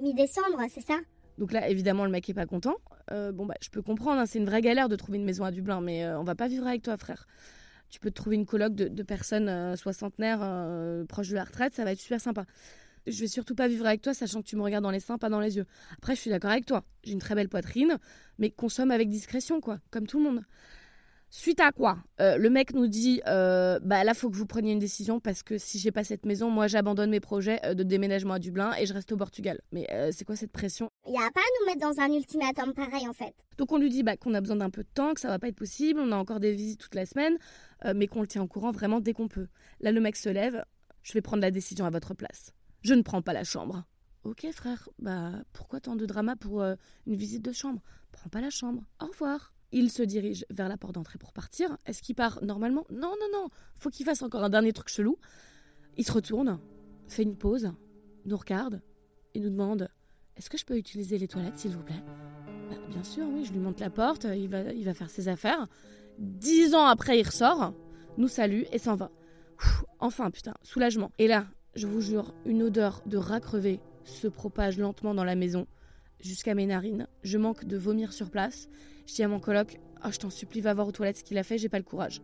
mi-décembre, 0.01 0.61
c'est 0.73 0.85
ça? 0.85 0.99
Donc 1.37 1.51
là, 1.51 1.67
évidemment, 1.69 2.05
le 2.05 2.11
mec 2.11 2.27
est 2.29 2.33
pas 2.33 2.45
content. 2.45 2.75
bon, 3.11 3.45
bah, 3.45 3.55
je 3.61 3.69
peux 3.69 3.81
comprendre, 3.81 4.19
hein, 4.19 4.25
c'est 4.25 4.39
une 4.39 4.45
vraie 4.45 4.61
galère 4.61 4.89
de 4.89 4.95
trouver 4.95 5.17
une 5.19 5.25
maison 5.25 5.43
à 5.43 5.51
Dublin, 5.51 5.81
mais 5.81 6.07
on 6.13 6.23
va 6.23 6.35
pas 6.35 6.47
vivre 6.47 6.67
avec 6.67 6.81
toi, 6.81 6.97
frère 6.97 7.27
tu 7.93 7.99
peux 7.99 8.09
te 8.09 8.15
trouver 8.15 8.37
une 8.37 8.47
coloc 8.47 8.73
de, 8.73 9.03
personnes 9.03 9.47
euh, 9.47 9.75
soixantenaires 9.75 10.39
euh, 10.41 11.05
proches 11.05 11.29
de 11.29 11.35
la 11.35 11.43
retraite, 11.43 11.75
ça 11.75 11.83
va 11.83 11.91
être 11.91 11.99
super 11.99 12.19
sympa. 12.19 12.45
Je 13.05 13.19
vais 13.19 13.27
surtout 13.27 13.53
pas 13.53 13.67
vivre 13.67 13.85
avec 13.85 14.01
toi, 14.01 14.15
sachant 14.15 14.41
que 14.41 14.47
tu 14.47 14.55
me 14.55 14.63
regardes 14.63 14.83
dans 14.83 14.89
les 14.89 14.99
seins, 14.99 15.19
pas 15.19 15.29
dans 15.29 15.39
les 15.39 15.57
yeux. 15.57 15.67
Après, 15.99 16.15
je 16.15 16.21
suis 16.21 16.31
d'accord 16.31 16.49
avec 16.49 16.65
toi. 16.65 16.85
J'ai 17.03 17.13
une 17.13 17.19
très 17.19 17.35
belle 17.35 17.49
poitrine, 17.49 17.99
mais 18.39 18.49
consomme 18.49 18.89
avec 18.89 19.09
discrétion, 19.09 19.61
quoi, 19.61 19.77
comme 19.91 20.07
tout 20.07 20.17
le 20.17 20.23
monde. 20.23 20.43
Suite 21.35 21.61
à 21.61 21.71
quoi 21.71 21.97
euh, 22.21 22.37
Le 22.37 22.47
mec 22.51 22.75
nous 22.75 22.85
dit 22.85 23.19
euh, 23.25 23.79
bah 23.81 24.03
là, 24.03 24.13
faut 24.13 24.29
que 24.29 24.35
vous 24.35 24.45
preniez 24.45 24.71
une 24.71 24.77
décision 24.77 25.19
parce 25.19 25.41
que 25.41 25.57
si 25.57 25.79
j'ai 25.79 25.91
pas 25.91 26.03
cette 26.03 26.27
maison, 26.27 26.51
moi 26.51 26.67
j'abandonne 26.67 27.09
mes 27.09 27.19
projets 27.19 27.59
euh, 27.65 27.73
de 27.73 27.81
déménagement 27.81 28.35
à 28.35 28.39
Dublin 28.39 28.71
et 28.79 28.85
je 28.85 28.93
reste 28.93 29.11
au 29.13 29.17
Portugal. 29.17 29.59
Mais 29.71 29.87
c'est 30.11 30.25
quoi 30.25 30.35
cette 30.35 30.51
pression? 30.51 30.91
Il 31.07 31.13
y 31.13 31.17
a 31.17 31.31
pas 31.31 31.39
à 31.39 31.51
nous 31.59 31.65
mettre 31.65 31.81
dans 31.81 31.99
un 31.99 32.13
ultimatum 32.13 32.75
pareil 32.75 33.07
en 33.07 33.13
fait. 33.13 33.33
Donc 33.57 33.71
on 33.71 33.79
lui 33.79 33.89
dit 33.89 34.03
bah, 34.03 34.15
qu'on 34.15 34.35
a 34.35 34.41
besoin 34.41 34.57
d'un 34.57 34.69
peu 34.69 34.83
de 34.83 34.89
temps, 34.93 35.15
que 35.15 35.19
ça 35.19 35.27
va 35.27 35.39
pas 35.39 35.47
être 35.47 35.55
possible, 35.55 35.99
on 35.99 36.11
a 36.11 36.15
encore 36.15 36.39
des 36.39 36.51
visites 36.51 36.79
toute 36.79 36.93
la 36.93 37.07
semaine, 37.07 37.39
mais 37.95 38.05
qu'on 38.05 38.21
le 38.21 38.27
tient 38.27 38.43
au 38.43 38.47
courant 38.47 38.69
vraiment 38.69 38.99
dès 38.99 39.13
qu'on 39.13 39.27
peut. 39.27 39.47
Là, 39.81 39.91
le 39.91 39.99
mec 40.01 40.15
se 40.15 40.29
lève 40.29 40.63
je 41.01 41.13
vais 41.13 41.21
prendre 41.21 41.41
la 41.41 41.51
décision 41.51 41.85
à 41.85 41.89
votre 41.89 42.13
place. 42.13 42.53
Je 42.83 42.93
ne 42.93 43.01
prends 43.01 43.23
pas 43.23 43.33
la 43.33 43.43
chambre. 43.43 43.83
Ok 44.23 44.45
frère, 44.53 44.87
bah 44.99 45.31
pourquoi 45.51 45.79
tant 45.79 45.95
de 45.95 46.05
drama 46.05 46.35
pour 46.35 46.61
une 46.61 47.15
visite 47.15 47.43
de 47.43 47.51
chambre? 47.51 47.81
Prends 48.11 48.29
pas 48.29 48.39
la 48.39 48.51
chambre. 48.51 48.83
Au 49.01 49.07
revoir. 49.07 49.52
Il 49.73 49.91
se 49.91 50.03
dirige 50.03 50.45
vers 50.51 50.69
la 50.69 50.77
porte 50.77 50.93
d'entrée 50.93 51.17
pour 51.17 51.33
partir. 51.33 51.77
Est-ce 51.87 52.03
qu'il 52.03 52.13
part 52.13 52.43
normalement? 52.43 52.85
Non, 52.91 53.13
non, 53.19 53.27
non. 53.33 53.49
Faut 53.77 53.89
qu'il 53.89 54.05
fasse 54.05 54.21
encore 54.21 54.43
un 54.43 54.49
dernier 54.49 54.71
truc 54.71 54.87
chelou. 54.87 55.17
Il 55.97 56.05
se 56.05 56.11
retourne, 56.11 56.59
fait 57.07 57.23
une 57.23 57.35
pause, 57.35 57.71
nous 58.25 58.37
regarde 58.37 58.81
et 59.33 59.39
nous 59.39 59.49
demande 59.49 59.89
Est-ce 60.37 60.49
que 60.51 60.59
je 60.59 60.65
peux 60.65 60.77
utiliser 60.77 61.17
les 61.17 61.27
toilettes, 61.27 61.57
s'il 61.57 61.71
vous 61.71 61.81
plaît? 61.81 62.03
Bah, 62.69 62.77
Bien 62.89 63.03
sûr, 63.03 63.25
oui. 63.27 63.45
Je 63.45 63.51
lui 63.51 63.59
monte 63.59 63.79
la 63.79 63.89
porte. 63.89 64.25
Il 64.25 64.47
va, 64.47 64.71
il 64.71 64.85
va 64.85 64.93
faire 64.93 65.09
ses 65.09 65.27
affaires. 65.27 65.67
Dix 66.19 66.75
ans 66.75 66.85
après, 66.85 67.19
il 67.19 67.23
ressort, 67.23 67.73
nous 68.17 68.27
salue 68.27 68.63
et 68.71 68.77
s'en 68.77 68.95
va. 68.95 69.09
enfin, 69.99 70.29
putain, 70.29 70.53
soulagement. 70.61 71.11
Et 71.17 71.27
là, 71.27 71.47
je 71.73 71.87
vous 71.87 72.01
jure, 72.01 72.35
une 72.45 72.61
odeur 72.61 73.01
de 73.07 73.17
rat 73.17 73.39
crevé 73.39 73.79
se 74.05 74.27
propage 74.27 74.77
lentement 74.77 75.15
dans 75.15 75.23
la 75.23 75.35
maison 75.35 75.65
jusqu'à 76.19 76.53
mes 76.53 76.67
narines. 76.67 77.07
Je 77.23 77.39
manque 77.39 77.65
de 77.65 77.77
vomir 77.77 78.13
sur 78.13 78.29
place. 78.29 78.69
Je 79.07 79.15
dis 79.15 79.23
à 79.23 79.27
mon 79.27 79.39
coloc 79.39 79.79
oh, 80.05 80.09
Je 80.11 80.17
t'en 80.17 80.29
supplie, 80.29 80.61
va 80.61 80.73
voir 80.73 80.87
aux 80.87 80.91
toilettes 80.91 81.17
ce 81.17 81.23
qu'il 81.23 81.37
a 81.37 81.43
fait, 81.43 81.57
j'ai 81.57 81.69
pas 81.69 81.77
le 81.77 81.83
courage. 81.83 82.21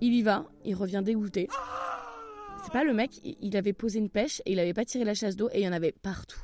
Il 0.00 0.14
y 0.14 0.22
va, 0.22 0.46
il 0.64 0.74
revient 0.74 1.02
dégoûté. 1.04 1.48
C'est 2.64 2.72
pas 2.72 2.84
le 2.84 2.92
mec, 2.92 3.20
il 3.22 3.56
avait 3.56 3.72
posé 3.72 3.98
une 3.98 4.10
pêche 4.10 4.42
et 4.44 4.52
il 4.52 4.58
avait 4.58 4.74
pas 4.74 4.84
tiré 4.84 5.04
la 5.04 5.14
chasse 5.14 5.36
d'eau 5.36 5.48
et 5.52 5.60
il 5.60 5.64
y 5.64 5.68
en 5.68 5.72
avait 5.72 5.92
partout. 5.92 6.40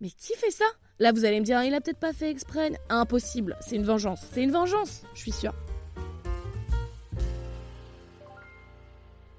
Mais 0.00 0.10
qui 0.10 0.34
fait 0.34 0.50
ça? 0.50 0.64
Là, 0.98 1.12
vous 1.12 1.24
allez 1.24 1.40
me 1.40 1.44
dire 1.44 1.62
Il 1.62 1.74
a 1.74 1.80
peut-être 1.80 1.98
pas 1.98 2.12
fait 2.12 2.30
exprès. 2.30 2.72
Impossible, 2.88 3.56
c'est 3.60 3.76
une 3.76 3.84
vengeance. 3.84 4.20
C'est 4.32 4.42
une 4.42 4.50
vengeance, 4.50 5.02
je 5.14 5.20
suis 5.20 5.32
sûre. 5.32 5.54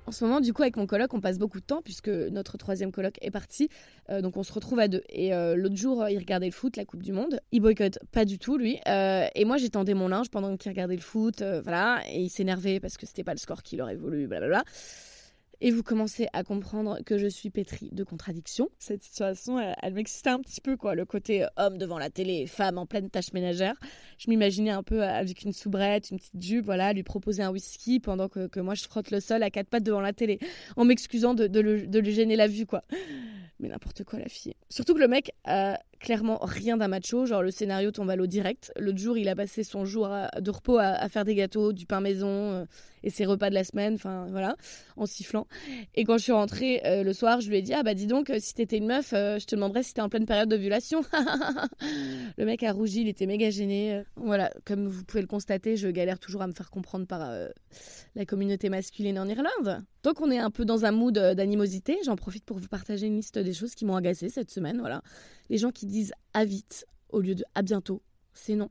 En 0.05 0.11
ce 0.11 0.25
moment, 0.25 0.41
du 0.41 0.53
coup, 0.53 0.61
avec 0.61 0.75
mon 0.75 0.85
coloc, 0.85 1.13
on 1.13 1.21
passe 1.21 1.39
beaucoup 1.39 1.59
de 1.59 1.65
temps 1.65 1.81
puisque 1.81 2.09
notre 2.09 2.57
troisième 2.57 2.91
coloc 2.91 3.17
est 3.21 3.31
parti. 3.31 3.69
Euh, 4.09 4.21
donc, 4.21 4.37
on 4.37 4.43
se 4.43 4.51
retrouve 4.51 4.79
à 4.79 4.87
deux. 4.87 5.03
Et 5.09 5.33
euh, 5.33 5.55
l'autre 5.55 5.77
jour, 5.77 6.07
il 6.09 6.17
regardait 6.17 6.47
le 6.47 6.51
foot, 6.51 6.75
la 6.75 6.85
Coupe 6.85 7.03
du 7.03 7.13
Monde. 7.13 7.39
Il 7.51 7.61
boycotte 7.61 7.99
pas 8.11 8.25
du 8.25 8.37
tout, 8.37 8.57
lui. 8.57 8.79
Euh, 8.87 9.27
et 9.33 9.45
moi, 9.45 9.57
j'étendais 9.57 9.93
mon 9.93 10.07
linge 10.09 10.29
pendant 10.29 10.55
qu'il 10.57 10.71
regardait 10.71 10.95
le 10.95 11.01
foot. 11.01 11.41
voilà. 11.63 12.01
Et 12.09 12.21
il 12.21 12.29
s'énervait 12.29 12.79
parce 12.79 12.97
que 12.97 13.05
c'était 13.05 13.23
pas 13.23 13.33
le 13.33 13.39
score 13.39 13.63
qu'il 13.63 13.81
aurait 13.81 13.95
voulu, 13.95 14.27
blablabla. 14.27 14.63
Et 15.65 15.71
vous 15.71 15.81
commencez 15.81 16.27
à 16.33 16.43
comprendre 16.43 16.99
que 17.05 17.17
je 17.17 17.25
suis 17.25 17.49
pétrie 17.49 17.87
de 17.93 18.03
contradictions. 18.03 18.67
Cette 18.79 19.01
situation, 19.01 19.61
elle, 19.81 19.93
m'excitait 19.93 20.29
un 20.29 20.39
petit 20.39 20.59
peu, 20.59 20.75
quoi. 20.75 20.93
Le 20.93 21.05
côté 21.05 21.45
euh, 21.45 21.47
homme 21.55 21.77
devant 21.77 21.97
la 21.97 22.09
télé, 22.09 22.47
femme 22.47 22.77
en 22.77 22.85
pleine 22.85 23.09
tâche 23.09 23.31
ménagère. 23.31 23.75
Je 24.17 24.29
m'imaginais 24.29 24.71
un 24.71 24.83
peu 24.83 25.03
avec 25.03 25.43
une 25.43 25.53
soubrette, 25.53 26.11
une 26.11 26.17
petite 26.17 26.41
jupe, 26.41 26.65
voilà, 26.65 26.91
lui 26.91 27.03
proposer 27.03 27.43
un 27.43 27.49
whisky 27.51 28.01
pendant 28.01 28.27
que, 28.27 28.47
que 28.47 28.59
moi 28.59 28.75
je 28.75 28.83
frotte 28.83 29.09
le 29.09 29.21
sol 29.21 29.41
à 29.41 29.49
quatre 29.49 29.69
pattes 29.69 29.83
devant 29.83 30.01
la 30.01 30.11
télé, 30.11 30.37
en 30.75 30.83
m'excusant 30.83 31.33
de, 31.33 31.47
de, 31.47 31.61
le- 31.61 31.87
de 31.87 31.99
lui 31.99 32.11
gêner 32.11 32.35
la 32.35 32.47
vue, 32.47 32.65
quoi. 32.65 32.83
Mais 33.59 33.69
n'importe 33.69 34.03
quoi, 34.03 34.19
la 34.19 34.27
fille. 34.27 34.55
Surtout 34.69 34.93
que 34.93 34.99
le 34.99 35.07
mec 35.07 35.31
a 35.45 35.79
clairement 36.03 36.37
rien 36.41 36.77
d'un 36.77 36.89
macho. 36.89 37.25
Genre, 37.25 37.41
le 37.41 37.49
scénario 37.49 37.91
tombe 37.91 38.09
à 38.09 38.15
l'eau 38.15 38.27
direct. 38.27 38.71
L'autre 38.77 38.99
jour, 38.99 39.17
il 39.17 39.29
a 39.29 39.35
passé 39.35 39.63
son 39.63 39.85
jour 39.85 40.09
de 40.39 40.51
repos 40.51 40.77
à, 40.77 41.07
faire 41.07 41.23
des 41.23 41.33
gâteaux, 41.33 41.71
du 41.71 41.85
pain 41.85 42.01
maison 42.01 42.27
euh, 42.27 42.65
et 43.03 43.09
ses 43.09 43.25
repas 43.25 43.49
de 43.49 43.55
la 43.55 43.63
semaine. 43.63 43.95
Enfin, 43.95 44.27
voilà, 44.29 44.57
en 44.97 45.05
sifflant. 45.05 45.47
Et 45.95 46.03
quand 46.03 46.17
je 46.17 46.23
suis 46.23 46.31
rentrée 46.33 46.81
euh, 46.85 47.03
le 47.03 47.13
soir, 47.13 47.39
je 47.39 47.49
lui 47.49 47.57
ai 47.57 47.61
dit 47.61 47.73
Ah, 47.73 47.83
bah 47.83 47.93
dis 47.93 48.05
donc, 48.05 48.29
euh, 48.29 48.37
si 48.39 48.53
t'étais 48.53 48.77
une 48.77 48.87
meuf, 48.87 49.11
je 49.11 49.45
te 49.45 49.55
demanderais 49.55 49.81
si 49.81 49.93
t'es 49.93 50.01
en 50.01 50.09
pleine 50.09 50.25
période 50.25 50.49
d'ovulation. 50.49 51.03
le 52.37 52.45
mec 52.45 52.61
a 52.63 52.73
rougi, 52.73 53.01
il 53.01 53.07
était 53.07 53.25
méga 53.25 53.49
gêné. 53.49 54.03
Voilà, 54.17 54.51
comme 54.65 54.87
vous 54.87 55.05
pouvez 55.05 55.21
le 55.21 55.27
constater, 55.27 55.77
je 55.77 55.87
galère 55.87 56.19
toujours 56.19 56.41
à 56.41 56.47
me 56.47 56.53
faire 56.53 56.69
comprendre 56.69 57.07
par 57.07 57.31
la 58.15 58.25
communauté 58.25 58.69
masculine 58.69 59.17
en 59.17 59.27
Irlande. 59.27 59.83
Donc 60.03 60.19
on 60.19 60.29
est 60.29 60.37
un 60.37 60.51
peu 60.51 60.65
dans 60.65 60.83
un 60.83 60.91
mood 60.91 61.17
d'animosité. 61.17 61.97
J'en 62.03 62.17
profite 62.17 62.43
pour 62.43 62.57
vous 62.57 62.67
partager 62.67 63.07
une 63.07 63.15
liste 63.15 63.39
des 63.39 63.53
choses 63.53 63.73
qui 63.73 63.85
m'ont 63.85 63.95
agacée 63.95 64.27
cette 64.27 64.51
semaine. 64.51 64.79
Voilà, 64.79 65.01
les 65.49 65.57
gens 65.57 65.71
qui 65.71 65.85
disent 65.93 66.13
à 66.33 66.43
vite 66.43 66.85
au 67.09 67.21
lieu 67.21 67.35
de 67.35 67.45
à 67.55 67.61
bientôt, 67.61 68.01
c'est 68.33 68.55
non. 68.55 68.69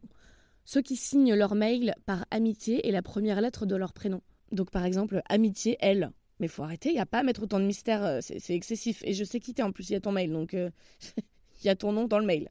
Ceux 0.65 0.83
qui 0.83 0.97
signent 0.97 1.35
leur 1.35 1.55
mail 1.55 1.95
par 2.07 2.27
amitié 2.31 2.87
et 2.87 2.91
la 2.91 3.03
première 3.03 3.41
lettre 3.41 3.65
de 3.67 3.77
leur 3.77 3.93
prénom. 3.93 4.21
Donc 4.51 4.71
par 4.71 4.85
exemple 4.85 5.23
amitié 5.29 5.77
elle. 5.81 6.11
Mais 6.41 6.49
faut 6.49 6.65
arrêter, 6.65 6.91
il 6.91 6.97
y 6.97 7.01
a 7.01 7.07
pas 7.07 7.21
à 7.21 7.23
mettre 7.23 7.45
autant 7.45 7.61
de 7.61 7.65
mystère, 7.65 8.05
euh, 8.05 8.19
c'est 8.21 8.41
c'est 8.41 8.55
excessif. 8.55 9.03
Et 9.05 9.15
je 9.15 9.23
sais 9.23 9.39
qui 9.39 9.55
t'es 9.55 9.63
en 9.63 9.71
plus, 9.71 9.91
il 9.91 9.93
y 9.93 9.97
a 9.97 10.01
ton 10.01 10.13
mail, 10.13 10.33
donc 10.33 10.55
euh, 10.55 10.71
il 11.63 11.67
y 11.67 11.71
a 11.71 11.77
ton 11.77 11.93
nom 11.93 12.07
dans 12.07 12.19
le 12.19 12.27
mail. 12.27 12.49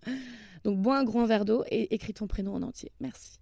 Donc 0.63 0.79
bois 0.79 0.97
un 0.97 1.03
grand 1.03 1.25
verre 1.25 1.43
d'eau 1.43 1.63
et 1.69 1.93
écris 1.93 2.13
ton 2.13 2.27
prénom 2.27 2.53
en 2.53 2.61
entier. 2.61 2.91
Merci. 3.01 3.39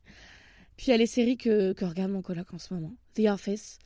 Puis 0.75 0.87
il 0.87 0.89
y 0.91 0.93
a 0.93 0.97
les 0.97 1.05
séries 1.05 1.37
que, 1.37 1.73
que 1.73 1.85
regarde 1.85 2.11
mon 2.11 2.21
coloc 2.21 2.53
en 2.53 2.57
ce 2.57 2.73
moment. 2.73 2.93
The 3.13 3.27
Office, 3.27 3.77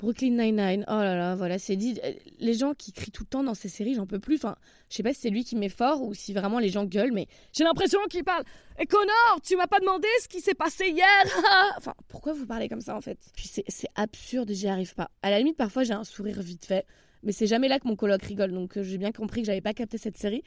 Brooklyn 0.00 0.30
Nine-Nine. 0.30 0.84
Oh 0.88 0.92
là 0.92 1.14
là, 1.14 1.34
voilà, 1.34 1.58
c'est 1.58 1.76
dit. 1.76 2.00
Euh, 2.02 2.12
Les 2.38 2.54
gens 2.54 2.72
qui 2.72 2.92
crient 2.92 3.10
tout 3.10 3.24
le 3.24 3.28
temps 3.28 3.44
dans 3.44 3.54
ces 3.54 3.68
séries, 3.68 3.94
j'en 3.94 4.06
peux 4.06 4.18
plus. 4.18 4.36
Enfin, 4.36 4.56
je 4.88 4.96
sais 4.96 5.02
pas 5.02 5.12
si 5.12 5.20
c'est 5.20 5.30
lui 5.30 5.44
qui 5.44 5.56
met 5.56 5.68
fort 5.68 6.02
ou 6.02 6.14
si 6.14 6.32
vraiment 6.32 6.58
les 6.58 6.70
gens 6.70 6.84
gueulent, 6.84 7.12
mais 7.12 7.26
j'ai 7.52 7.64
l'impression 7.64 7.98
qu'il 8.08 8.24
parle. 8.24 8.44
Et 8.78 8.86
Connor, 8.86 9.40
tu 9.44 9.56
m'as 9.56 9.66
pas 9.66 9.78
demandé 9.78 10.08
ce 10.22 10.28
qui 10.28 10.40
s'est 10.40 10.54
passé 10.54 10.88
hier 10.88 11.06
Enfin, 11.76 11.94
pourquoi 12.08 12.32
vous 12.32 12.46
parlez 12.46 12.68
comme 12.68 12.80
ça 12.80 12.96
en 12.96 13.02
fait? 13.02 13.18
Puis 13.36 13.50
c'est 13.68 13.88
absurde, 13.94 14.50
j'y 14.52 14.68
arrive 14.68 14.94
pas. 14.94 15.10
À 15.22 15.30
la 15.30 15.38
limite, 15.38 15.58
parfois 15.58 15.84
j'ai 15.84 15.92
un 15.92 16.04
sourire 16.04 16.40
vite 16.40 16.64
fait, 16.64 16.86
mais 17.22 17.32
c'est 17.32 17.46
jamais 17.46 17.68
là 17.68 17.78
que 17.78 17.86
mon 17.86 17.96
coloc 17.96 18.22
rigole, 18.22 18.52
donc 18.52 18.78
euh, 18.78 18.82
j'ai 18.82 18.96
bien 18.96 19.12
compris 19.12 19.42
que 19.42 19.46
j'avais 19.46 19.60
pas 19.60 19.74
capté 19.74 19.98
cette 19.98 20.16
série. 20.16 20.42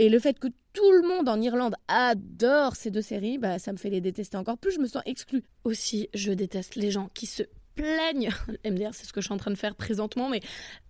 Et 0.00 0.08
le 0.08 0.18
fait 0.20 0.38
que 0.38 0.46
tout 0.72 0.92
le 0.92 1.02
monde 1.06 1.28
en 1.28 1.40
Irlande 1.40 1.74
adore 1.88 2.76
ces 2.76 2.90
deux 2.92 3.02
séries, 3.02 3.36
bah, 3.36 3.58
ça 3.58 3.72
me 3.72 3.76
fait 3.76 3.90
les 3.90 4.00
détester 4.00 4.36
encore 4.36 4.56
plus. 4.56 4.70
Je 4.70 4.78
me 4.78 4.86
sens 4.86 5.02
exclue. 5.06 5.42
Aussi, 5.64 6.08
je 6.14 6.30
déteste 6.32 6.76
les 6.76 6.92
gens 6.92 7.10
qui 7.14 7.26
se 7.26 7.42
plaignent. 7.78 8.30
MDR, 8.64 8.92
c'est 8.92 9.06
ce 9.06 9.12
que 9.12 9.20
je 9.20 9.26
suis 9.26 9.34
en 9.34 9.38
train 9.38 9.50
de 9.50 9.56
faire 9.56 9.74
présentement, 9.74 10.28
mais 10.28 10.40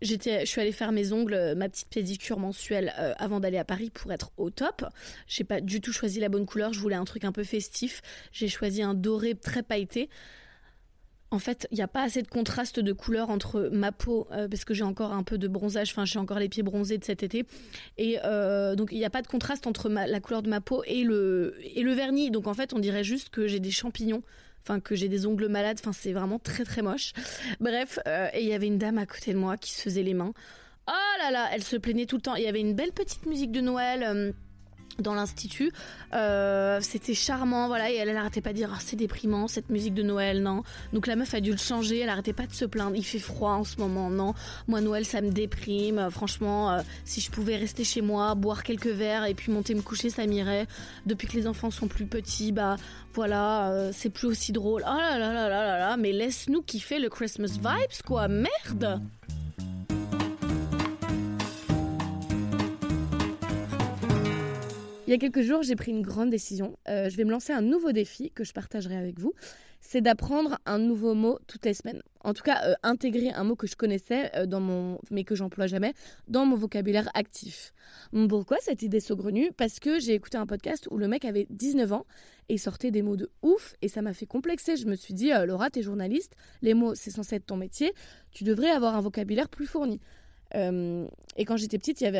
j'étais, 0.00 0.40
je 0.40 0.46
suis 0.46 0.60
allée 0.60 0.72
faire 0.72 0.92
mes 0.92 1.12
ongles, 1.12 1.34
euh, 1.34 1.54
ma 1.54 1.68
petite 1.68 1.88
pédicure 1.88 2.38
mensuelle 2.38 2.94
euh, 2.98 3.12
avant 3.18 3.40
d'aller 3.40 3.58
à 3.58 3.64
Paris 3.64 3.90
pour 3.90 4.12
être 4.12 4.30
au 4.36 4.50
top. 4.50 4.84
J'ai 5.26 5.44
pas 5.44 5.60
du 5.60 5.80
tout 5.80 5.92
choisi 5.92 6.18
la 6.20 6.28
bonne 6.28 6.46
couleur. 6.46 6.72
Je 6.72 6.80
voulais 6.80 6.96
un 6.96 7.04
truc 7.04 7.24
un 7.24 7.32
peu 7.32 7.44
festif. 7.44 8.00
J'ai 8.32 8.48
choisi 8.48 8.82
un 8.82 8.94
doré 8.94 9.34
très 9.34 9.62
pailleté. 9.62 10.08
En 11.30 11.38
fait, 11.38 11.68
il 11.70 11.74
n'y 11.74 11.82
a 11.82 11.88
pas 11.88 12.04
assez 12.04 12.22
de 12.22 12.28
contraste 12.28 12.80
de 12.80 12.92
couleur 12.94 13.28
entre 13.28 13.68
ma 13.70 13.92
peau, 13.92 14.26
euh, 14.32 14.48
parce 14.48 14.64
que 14.64 14.72
j'ai 14.72 14.84
encore 14.84 15.12
un 15.12 15.22
peu 15.22 15.36
de 15.36 15.46
bronzage, 15.46 15.90
enfin 15.90 16.06
j'ai 16.06 16.18
encore 16.18 16.38
les 16.38 16.48
pieds 16.48 16.62
bronzés 16.62 16.96
de 16.96 17.04
cet 17.04 17.22
été, 17.22 17.44
et 17.98 18.16
donc 18.76 18.88
il 18.92 18.96
n'y 18.96 19.04
a 19.04 19.10
pas 19.10 19.20
de 19.20 19.26
contraste 19.26 19.66
entre 19.66 19.90
la 19.90 20.20
couleur 20.20 20.40
de 20.40 20.48
ma 20.48 20.62
peau 20.62 20.82
et 20.86 21.04
le, 21.04 21.54
et 21.62 21.82
le 21.82 21.92
vernis. 21.92 22.30
Donc 22.30 22.46
en 22.46 22.54
fait, 22.54 22.72
on 22.72 22.78
dirait 22.78 23.04
juste 23.04 23.28
que 23.28 23.46
j'ai 23.46 23.60
des 23.60 23.70
champignons, 23.70 24.22
enfin 24.62 24.80
que 24.80 24.94
j'ai 24.94 25.08
des 25.08 25.26
ongles 25.26 25.48
malades, 25.48 25.78
enfin 25.80 25.92
c'est 25.92 26.12
vraiment 26.12 26.38
très 26.38 26.64
très 26.64 26.82
moche. 26.82 27.12
Bref, 27.60 27.98
euh, 28.06 28.28
et 28.32 28.42
il 28.42 28.48
y 28.48 28.52
avait 28.54 28.66
une 28.66 28.78
dame 28.78 28.98
à 28.98 29.06
côté 29.06 29.32
de 29.32 29.38
moi 29.38 29.56
qui 29.56 29.72
se 29.72 29.82
faisait 29.82 30.02
les 30.02 30.14
mains. 30.14 30.32
Oh 30.88 31.18
là 31.22 31.30
là, 31.30 31.48
elle 31.52 31.62
se 31.62 31.76
plaignait 31.76 32.06
tout 32.06 32.16
le 32.16 32.22
temps. 32.22 32.34
Il 32.34 32.44
y 32.44 32.48
avait 32.48 32.60
une 32.60 32.74
belle 32.74 32.92
petite 32.92 33.26
musique 33.26 33.52
de 33.52 33.60
Noël. 33.60 34.02
euh, 34.02 34.32
dans 34.98 35.14
l'institut, 35.14 35.72
Euh, 36.14 36.80
c'était 36.80 37.14
charmant, 37.14 37.66
voilà, 37.68 37.90
et 37.90 37.96
elle, 37.96 38.08
elle 38.08 38.42
pas 38.42 38.50
de 38.50 38.56
dire, 38.56 38.70
Ah, 38.74 38.78
c'est 38.80 38.96
déprimant 38.96 39.46
cette 39.46 39.68
musique 39.70 39.94
de 39.94 40.02
Noël, 40.02 40.42
non. 40.42 40.62
Donc 40.92 41.06
la 41.06 41.16
meuf 41.16 41.34
a 41.34 41.40
dû 41.40 41.50
le 41.50 41.56
changer, 41.58 42.00
elle 42.00 42.08
arrêtait 42.08 42.32
pas 42.32 42.46
de 42.46 42.52
se 42.54 42.64
plaindre, 42.64 42.96
il 42.96 43.04
fait 43.04 43.18
froid 43.18 43.52
en 43.52 43.64
ce 43.64 43.76
moment, 43.78 44.10
non. 44.10 44.34
Moi 44.68 44.80
Noël 44.80 45.04
ça 45.04 45.20
me 45.20 45.30
déprime, 45.30 45.98
Euh, 45.98 46.10
franchement, 46.10 46.70
euh, 46.70 46.80
si 47.04 47.20
je 47.20 47.30
pouvais 47.30 47.56
rester 47.56 47.84
chez 47.84 48.00
moi, 48.00 48.34
boire 48.34 48.62
quelques 48.62 48.86
verres 48.86 49.26
et 49.26 49.34
puis 49.34 49.52
monter 49.52 49.74
me 49.74 49.82
coucher, 49.82 50.10
ça 50.10 50.26
m'irait. 50.26 50.66
Depuis 51.06 51.28
que 51.28 51.36
les 51.36 51.46
enfants 51.46 51.70
sont 51.70 51.88
plus 51.88 52.06
petits, 52.06 52.52
bah 52.52 52.76
voilà, 53.14 53.90
c'est 53.92 54.10
plus 54.10 54.26
aussi 54.28 54.52
drôle. 54.52 54.82
Oh 54.86 54.96
là 54.96 55.18
là 55.18 55.32
là 55.32 55.48
là 55.48 55.62
là 55.66 55.78
là, 55.78 55.96
mais 55.96 56.12
laisse-nous 56.12 56.62
kiffer 56.62 56.98
le 56.98 57.08
Christmas 57.08 57.58
vibes 57.58 58.02
quoi, 58.06 58.28
merde. 58.28 59.00
Il 65.08 65.12
y 65.12 65.14
a 65.14 65.18
quelques 65.18 65.40
jours, 65.40 65.62
j'ai 65.62 65.74
pris 65.74 65.90
une 65.90 66.02
grande 66.02 66.28
décision. 66.28 66.76
Euh, 66.86 67.08
je 67.08 67.16
vais 67.16 67.24
me 67.24 67.30
lancer 67.30 67.54
un 67.54 67.62
nouveau 67.62 67.92
défi 67.92 68.30
que 68.30 68.44
je 68.44 68.52
partagerai 68.52 68.94
avec 68.94 69.18
vous. 69.18 69.32
C'est 69.80 70.02
d'apprendre 70.02 70.58
un 70.66 70.78
nouveau 70.78 71.14
mot 71.14 71.38
toutes 71.46 71.64
les 71.64 71.72
semaines. 71.72 72.02
En 72.20 72.34
tout 72.34 72.42
cas, 72.42 72.60
euh, 72.66 72.74
intégrer 72.82 73.30
un 73.30 73.42
mot 73.42 73.56
que 73.56 73.66
je 73.66 73.74
connaissais, 73.74 74.30
euh, 74.36 74.44
dans 74.44 74.60
mon, 74.60 74.98
mais 75.10 75.24
que 75.24 75.34
j'emploie 75.34 75.66
jamais, 75.66 75.94
dans 76.26 76.44
mon 76.44 76.56
vocabulaire 76.56 77.08
actif. 77.14 77.72
Pourquoi 78.28 78.58
cette 78.60 78.82
idée 78.82 79.00
saugrenue? 79.00 79.50
Parce 79.56 79.80
que 79.80 79.98
j'ai 79.98 80.12
écouté 80.12 80.36
un 80.36 80.44
podcast 80.44 80.88
où 80.90 80.98
le 80.98 81.08
mec 81.08 81.24
avait 81.24 81.46
19 81.48 81.90
ans 81.90 82.04
et 82.50 82.58
sortait 82.58 82.90
des 82.90 83.00
mots 83.00 83.16
de 83.16 83.30
ouf 83.40 83.76
et 83.80 83.88
ça 83.88 84.02
m'a 84.02 84.12
fait 84.12 84.26
complexer. 84.26 84.76
Je 84.76 84.84
me 84.84 84.94
suis 84.94 85.14
dit, 85.14 85.30
Laura, 85.46 85.70
t'es 85.70 85.80
journaliste, 85.80 86.34
les 86.60 86.74
mots, 86.74 86.94
c'est 86.94 87.10
censé 87.10 87.36
être 87.36 87.46
ton 87.46 87.56
métier, 87.56 87.94
tu 88.30 88.44
devrais 88.44 88.68
avoir 88.68 88.94
un 88.94 89.00
vocabulaire 89.00 89.48
plus 89.48 89.66
fourni. 89.66 90.00
Euh, 90.54 91.06
et 91.36 91.44
quand 91.44 91.56
j'étais 91.56 91.78
petite, 91.78 91.98
j'avais 91.98 92.18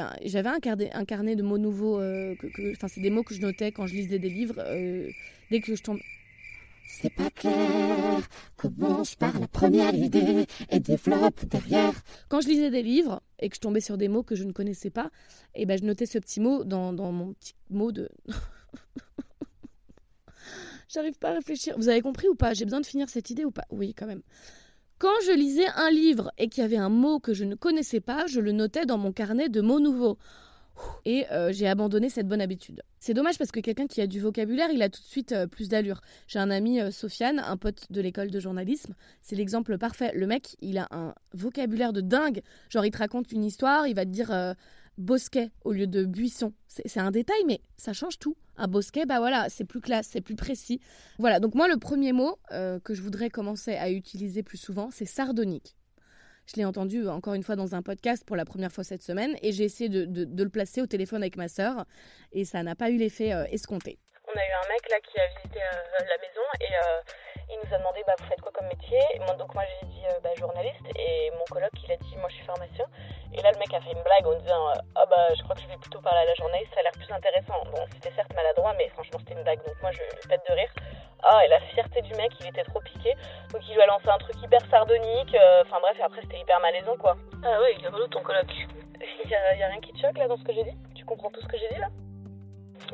un, 0.49 0.59
carnet- 0.61 0.91
un 0.93 1.05
carnet 1.05 1.35
de 1.37 1.43
mots 1.43 1.59
nouveaux. 1.59 1.99
euh, 2.01 2.35
que- 2.37 2.73
Enfin, 2.73 2.89
c'est 2.89 3.01
des 3.01 3.11
mots 3.11 3.23
que 3.23 3.35
je 3.35 3.41
notais 3.41 3.73
quand 3.73 3.87
je 3.87 3.95
lisais 3.95 4.19
des 4.19 4.29
livres. 4.31 4.57
euh, 4.59 5.09
dès 5.51 5.61
que 5.61 5.75
je 5.75 5.83
tombe. 5.83 5.99
C'est 6.91 7.13
pas 7.13 7.29
clair, 7.31 8.27
commence 8.57 9.15
par 9.15 9.39
la 9.39 9.47
première 9.47 9.95
idée 9.95 10.47
et 10.71 10.81
développe 10.81 11.45
derrière. 11.45 11.93
Quand 12.31 12.41
je 12.41 12.49
lisais 12.49 12.71
des 12.71 12.83
livres 12.83 13.21
et 13.41 13.51
que 13.51 13.55
je 13.57 13.61
tombais 13.61 13.81
sur 13.83 13.99
des 13.99 14.09
mots 14.09 14.23
que 14.23 14.35
je 14.35 14.45
ne 14.45 14.53
connaissais 14.53 14.89
pas, 14.89 15.11
et 15.55 15.67
ben 15.67 15.79
je 15.79 15.85
notais 15.85 16.07
ce 16.07 16.19
petit 16.19 16.41
mot 16.41 16.65
dans, 16.65 16.95
dans 16.95 17.13
mon 17.13 17.35
petit 17.35 17.55
mot 17.71 17.93
de. 17.93 18.09
J'arrive 20.89 21.19
pas 21.19 21.31
à 21.31 21.35
réfléchir. 21.35 21.75
Vous 21.77 21.89
avez 21.89 22.01
compris 22.01 22.29
ou 22.29 22.35
pas? 22.35 22.55
J'ai 22.55 22.65
besoin 22.65 22.81
de 22.81 22.87
finir 22.87 23.09
cette 23.11 23.29
idée 23.31 23.45
ou 23.45 23.51
pas? 23.51 23.65
Oui, 23.71 23.93
quand 23.95 24.07
même. 24.07 24.23
Quand 24.99 25.15
je 25.27 25.33
lisais 25.33 25.69
un 25.77 25.91
livre 25.91 26.33
et 26.39 26.49
qu'il 26.49 26.63
y 26.63 26.65
avait 26.65 26.77
un 26.77 26.89
mot 26.89 27.21
que 27.21 27.33
je 27.33 27.45
ne 27.45 27.55
connaissais 27.55 28.01
pas, 28.01 28.27
je 28.27 28.41
le 28.41 28.51
notais 28.51 28.85
dans 28.85 28.99
mon 28.99 29.13
carnet 29.13 29.49
de 29.49 29.61
mots 29.61 29.79
nouveaux. 29.79 30.19
Et 31.05 31.27
euh, 31.31 31.53
j'ai 31.53 31.69
abandonné 31.69 32.09
cette 32.09 32.27
bonne 32.27 32.41
habitude. 32.41 32.83
C'est 32.99 33.15
dommage 33.15 33.39
parce 33.39 33.53
que 33.53 33.61
quelqu'un 33.61 33.87
qui 33.87 34.01
a 34.01 34.09
du 34.09 34.19
vocabulaire, 34.21 34.71
il 34.73 34.83
a 34.83 34.89
tout 34.89 35.01
de 35.01 35.07
suite 35.07 35.33
euh, 35.33 35.47
plus 35.47 35.69
d'allure. 35.69 36.01
J'ai 36.27 36.41
un 36.41 36.51
ami, 36.51 36.81
euh, 36.81 36.91
Sofiane, 36.91 37.39
un 37.39 37.57
pote 37.57 37.87
de 37.91 38.01
l'école 38.01 38.31
de 38.31 38.41
journalisme. 38.41 38.95
C'est 39.23 39.37
l'exemple 39.37 39.79
parfait. 39.79 40.11
Le 40.15 40.27
mec, 40.27 40.57
il 40.61 40.79
a 40.79 40.89
un 40.91 41.15
vocabulaire 41.33 41.93
de 41.93 42.01
dingue. 42.01 42.43
Genre, 42.69 42.85
il 42.85 42.91
te 42.91 42.99
raconte 42.99 43.31
une 43.31 43.45
histoire, 43.45 43.87
il 43.87 43.95
va 43.95 44.05
te 44.05 44.11
dire 44.11 44.31
bosquet 44.99 45.51
au 45.65 45.73
lieu 45.73 45.87
de 45.87 46.05
buisson. 46.05 46.53
C'est 46.67 47.01
un 47.01 47.11
détail, 47.11 47.43
mais 47.47 47.61
ça 47.77 47.93
change 47.93 48.19
tout. 48.19 48.37
Un 48.57 48.67
bosquet, 48.67 49.07
bah 49.07 49.19
voilà, 49.19 49.49
c'est 49.49 49.65
plus 49.65 49.81
classe, 49.81 50.09
c'est 50.11 50.21
plus 50.21 50.37
précis. 50.37 50.81
Voilà, 51.19 51.41
donc 51.41 51.55
moi, 51.55 51.69
le 51.69 51.79
premier 51.79 52.13
mot 52.13 52.39
euh, 52.51 52.81
que 52.81 52.93
je 52.93 53.03
voudrais 53.03 53.31
commencer 53.31 53.77
à 53.77 53.91
utiliser 53.91 54.43
plus 54.43 54.59
souvent, 54.59 54.91
c'est 54.91 55.07
sardonique. 55.07 55.77
Je 56.47 56.57
l'ai 56.57 56.65
entendu 56.65 57.07
encore 57.09 57.35
une 57.35 57.43
fois 57.43 57.57
dans 57.57 57.75
un 57.75 57.83
podcast 57.83 58.25
pour 58.27 58.35
la 58.35 58.47
première 58.47 58.73
fois 58.73 58.83
cette 58.83 59.03
semaine 59.03 59.37
et 59.43 59.53
j'ai 59.53 59.65
essayé 59.65 59.91
de, 59.91 60.27
le 60.43 60.49
placer 60.49 60.81
au 60.81 60.87
téléphone 60.87 61.23
avec 61.23 61.37
ma 61.37 61.47
sœur 61.47 61.85
et 62.33 62.47
ça 62.47 62.63
n'a 62.63 62.75
pas 62.75 62.89
eu 62.91 62.97
l'effet 62.97 63.35
euh, 63.35 63.45
escompté. 63.51 63.99
On 64.27 64.33
a 64.33 64.43
eu 64.43 64.53
un 64.65 64.69
mec 64.73 64.89
là 64.91 64.99
qui 65.01 65.19
a 65.21 65.29
visité 65.37 65.61
euh, 65.61 66.05
la 66.09 66.19
maison 66.19 66.41
et 66.61 66.75
il 67.51 67.57
nous 67.65 67.75
a 67.75 67.79
demandé 67.79 68.03
bah, 68.07 68.15
vous 68.19 68.27
faites 68.27 68.41
quoi 68.41 68.53
comme 68.53 68.67
métier? 68.69 69.01
Donc 69.39 69.55
moi 69.55 69.63
j'ai 69.81 69.87
dit 69.87 70.03
euh, 70.07 70.19
bah, 70.23 70.31
journaliste 70.39 70.83
et 70.97 71.31
mon 71.33 71.45
coloc 71.51 71.71
il 71.85 71.93
a 71.93 71.97
dit 71.97 72.17
moi 72.17 72.29
je 72.29 72.35
suis 72.37 72.45
pharmacien. 72.45 72.85
Et 73.33 73.41
là 73.43 73.51
le 73.53 73.59
mec 73.59 73.73
a 73.75 73.81
fait 73.81 73.93
une 73.93 74.03
blague 74.03 74.27
en 74.27 74.35
disant 74.39 74.69
euh, 74.71 74.75
ah 74.97 75.07
bah 75.07 75.29
je 75.37 75.43
crois 75.43 75.55
que 75.55 75.63
je 75.63 75.69
vais 75.69 75.77
plutôt 75.77 76.01
parler 76.01 76.21
à 76.21 76.25
la 76.27 76.35
journaliste, 76.35 76.73
ça 76.75 76.81
a 76.81 76.83
l'air 76.83 76.93
plus 76.93 77.11
intéressant. 77.13 77.55
Bon 77.73 77.85
c'était 77.93 78.13
certes 78.13 78.33
maladroit 78.35 78.75
mais 78.77 78.89
franchement 78.91 79.19
c'était 79.21 79.35
une 79.35 79.43
blague 79.43 79.65
donc 79.65 79.77
moi 79.83 79.91
je 79.93 79.99
lui 79.99 80.29
pète 80.29 80.43
de 80.49 80.55
rire. 80.55 80.73
Ah 81.23 81.45
et 81.45 81.49
la 81.49 81.61
fierté 81.61 82.03
du 82.03 82.15
mec 82.15 82.31
il 82.41 82.47
était 82.49 82.65
trop 82.65 82.81
piqué 82.81 83.15
donc 83.53 83.63
il 83.69 83.75
lui 83.75 83.83
a 83.83 83.87
lancé 83.87 84.09
un 84.09 84.19
truc 84.19 84.37
hyper 84.43 84.61
sardonique. 84.71 85.35
euh, 85.35 85.63
Enfin 85.67 85.79
bref 85.81 85.99
et 85.99 86.03
après 86.03 86.21
c'était 86.23 86.39
hyper 86.41 86.61
malaisant 86.61 86.97
quoi. 86.97 87.17
Ah 87.45 87.61
ouais 87.61 87.75
il 87.79 87.85
est 87.85 87.89
relou 87.89 88.07
ton 88.09 88.23
coloc. 88.23 88.47
Il 89.25 89.31
y, 89.31 89.35
a, 89.35 89.55
y 89.55 89.63
a 89.63 89.69
rien 89.69 89.79
qui 89.81 89.93
te 89.93 89.99
choque 90.01 90.19
là 90.19 90.27
dans 90.27 90.37
ce 90.37 90.43
que 90.43 90.53
j'ai 90.53 90.65
dit? 90.65 90.77
Tu 90.97 91.05
comprends 91.05 91.31
tout 91.31 91.41
ce 91.41 91.47
que 91.47 91.57
j'ai 91.57 91.69
dit 91.69 91.79
là? 91.81 91.87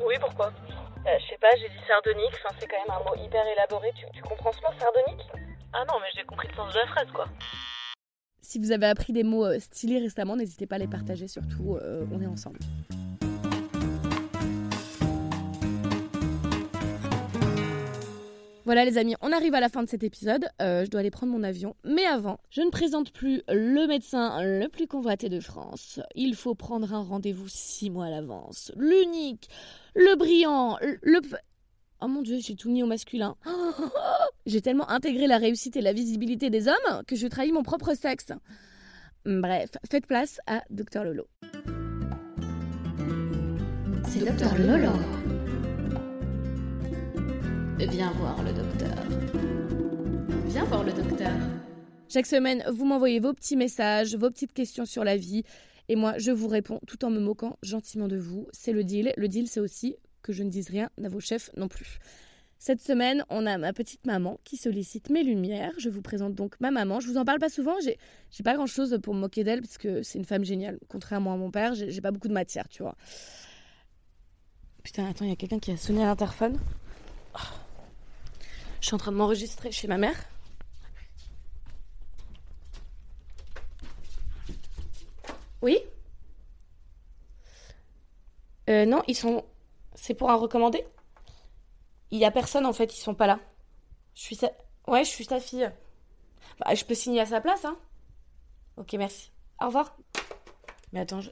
Oui 0.01 0.15
pourquoi? 0.19 0.51
Euh, 1.07 1.19
je 1.19 1.27
sais 1.27 1.37
pas, 1.39 1.49
j'ai 1.57 1.69
dit 1.69 1.87
sardonique, 1.87 2.33
enfin, 2.33 2.55
c'est 2.59 2.67
quand 2.67 2.77
même 2.77 2.97
un 2.97 3.03
mot 3.03 3.15
hyper 3.23 3.45
élaboré. 3.47 3.91
Tu, 3.95 4.05
tu 4.13 4.21
comprends 4.23 4.51
ce 4.51 4.61
mot, 4.61 4.79
sardonique 4.79 5.25
Ah 5.73 5.83
non, 5.87 5.99
mais 6.01 6.07
j'ai 6.15 6.23
compris 6.23 6.47
le 6.47 6.55
sens 6.55 6.73
de 6.73 6.79
la 6.79 6.87
phrase, 6.87 7.11
quoi. 7.13 7.27
Si 8.41 8.59
vous 8.59 8.71
avez 8.71 8.85
appris 8.87 9.13
des 9.13 9.23
mots 9.23 9.45
euh, 9.45 9.59
stylés 9.59 9.99
récemment, 9.99 10.35
n'hésitez 10.35 10.67
pas 10.67 10.75
à 10.75 10.79
les 10.79 10.87
partager, 10.87 11.27
surtout, 11.27 11.77
euh, 11.81 12.05
on 12.11 12.21
est 12.21 12.27
ensemble. 12.27 12.59
Voilà 18.65 18.83
les 18.83 18.97
amis, 18.97 19.15
on 19.21 19.31
arrive 19.31 19.53
à 19.53 19.59
la 19.59 19.69
fin 19.69 19.83
de 19.83 19.89
cet 19.89 20.03
épisode. 20.03 20.47
Euh, 20.59 20.85
je 20.85 20.89
dois 20.89 21.01
aller 21.01 21.11
prendre 21.11 21.31
mon 21.31 21.43
avion. 21.43 21.75
Mais 21.83 22.03
avant, 22.05 22.39
je 22.49 22.61
ne 22.61 22.71
présente 22.71 23.11
plus 23.11 23.43
le 23.47 23.85
médecin 23.85 24.41
le 24.41 24.67
plus 24.67 24.87
convoité 24.87 25.29
de 25.29 25.39
France. 25.39 25.99
Il 26.15 26.35
faut 26.35 26.55
prendre 26.55 26.91
un 26.91 27.03
rendez-vous 27.03 27.47
six 27.47 27.91
mois 27.91 28.05
à 28.05 28.09
l'avance. 28.09 28.71
L'unique, 28.75 29.49
le 29.93 30.15
brillant, 30.15 30.79
le... 30.81 31.21
Oh 32.01 32.07
mon 32.07 32.23
dieu, 32.23 32.39
j'ai 32.41 32.55
tout 32.55 32.71
mis 32.71 32.81
au 32.81 32.87
masculin. 32.87 33.35
j'ai 34.47 34.61
tellement 34.61 34.89
intégré 34.89 35.27
la 35.27 35.37
réussite 35.37 35.77
et 35.77 35.81
la 35.81 35.93
visibilité 35.93 36.49
des 36.49 36.67
hommes 36.67 37.03
que 37.05 37.15
je 37.15 37.27
trahis 37.27 37.51
mon 37.51 37.63
propre 37.63 37.93
sexe. 37.93 38.31
Bref, 39.25 39.69
faites 39.89 40.07
place 40.07 40.39
à 40.47 40.63
Docteur 40.71 41.03
Lolo. 41.03 41.27
C'est 44.07 44.25
Docteur 44.25 44.57
Lolo. 44.57 45.34
Viens 47.77 48.11
voir 48.11 48.41
le 48.41 48.53
docteur. 48.53 48.95
Viens 50.45 50.63
voir 50.63 50.83
le 50.83 50.93
docteur. 50.93 51.31
Chaque 52.07 52.25
semaine, 52.25 52.63
vous 52.71 52.85
m'envoyez 52.85 53.19
vos 53.19 53.33
petits 53.33 53.57
messages, 53.57 54.15
vos 54.15 54.29
petites 54.29 54.53
questions 54.53 54.85
sur 54.85 55.03
la 55.03 55.17
vie, 55.17 55.43
et 55.89 55.95
moi, 55.95 56.17
je 56.17 56.31
vous 56.31 56.47
réponds 56.47 56.79
tout 56.87 57.03
en 57.03 57.09
me 57.09 57.19
moquant 57.19 57.57
gentiment 57.63 58.07
de 58.07 58.17
vous. 58.17 58.47
C'est 58.53 58.71
le 58.71 58.83
deal. 58.83 59.13
Le 59.17 59.27
deal, 59.27 59.47
c'est 59.47 59.59
aussi 59.59 59.97
que 60.21 60.31
je 60.31 60.43
ne 60.43 60.49
dise 60.49 60.69
rien 60.69 60.89
à 61.03 61.09
vos 61.09 61.19
chefs 61.19 61.51
non 61.57 61.67
plus. 61.67 61.99
Cette 62.57 62.81
semaine, 62.81 63.25
on 63.29 63.45
a 63.45 63.57
ma 63.57 63.73
petite 63.73 64.05
maman 64.05 64.39
qui 64.45 64.57
sollicite 64.57 65.09
mes 65.09 65.23
lumières. 65.23 65.73
Je 65.77 65.89
vous 65.89 66.01
présente 66.01 66.33
donc 66.33 66.55
ma 66.61 66.71
maman. 66.71 67.01
Je 67.01 67.07
vous 67.07 67.17
en 67.17 67.25
parle 67.25 67.39
pas 67.39 67.49
souvent. 67.49 67.75
J'ai, 67.83 67.97
j'ai 68.31 68.43
pas 68.43 68.55
grand 68.55 68.65
chose 68.65 68.97
pour 69.03 69.13
me 69.13 69.19
moquer 69.19 69.43
d'elle 69.43 69.61
parce 69.61 69.77
que 69.77 70.01
c'est 70.01 70.17
une 70.17 70.25
femme 70.25 70.45
géniale. 70.45 70.79
Contrairement 70.87 71.33
à 71.33 71.37
mon 71.37 71.51
père, 71.51 71.75
j'ai, 71.75 71.91
j'ai 71.91 72.01
pas 72.01 72.11
beaucoup 72.11 72.29
de 72.29 72.33
matière, 72.33 72.67
tu 72.69 72.81
vois. 72.81 72.95
Putain, 74.81 75.07
attends, 75.07 75.25
il 75.25 75.29
y 75.29 75.33
a 75.33 75.35
quelqu'un 75.35 75.59
qui 75.59 75.71
a 75.71 75.77
sonné 75.77 76.03
à 76.03 76.05
l'interphone? 76.05 76.57
Oh. 77.35 77.64
Je 78.85 78.89
suis 78.89 78.93
en 78.93 78.99
train 78.99 79.11
de 79.11 79.17
m'enregistrer 79.17 79.71
chez 79.71 79.87
ma 79.87 79.97
mère. 79.97 80.15
Oui 85.63 85.79
euh, 88.69 88.85
Non, 88.85 89.01
ils 89.07 89.15
sont. 89.15 89.43
C'est 89.95 90.13
pour 90.13 90.29
un 90.29 90.35
recommandé 90.35 90.85
Il 92.11 92.19
y 92.19 92.25
a 92.25 92.29
personne 92.29 92.67
en 92.67 92.73
fait, 92.73 92.95
ils 92.95 93.01
sont 93.01 93.15
pas 93.15 93.25
là. 93.25 93.39
Je 94.13 94.21
suis 94.21 94.35
sa. 94.35 94.51
Ouais, 94.85 95.03
je 95.03 95.09
suis 95.09 95.25
sa 95.25 95.39
fille. 95.39 95.67
Bah, 96.59 96.75
je 96.75 96.85
peux 96.85 96.93
signer 96.93 97.21
à 97.21 97.25
sa 97.25 97.41
place, 97.41 97.65
hein 97.65 97.79
Ok, 98.77 98.93
merci. 98.93 99.31
Au 99.59 99.65
revoir. 99.65 99.97
Mais 100.93 100.99
attends, 100.99 101.21
je... 101.21 101.31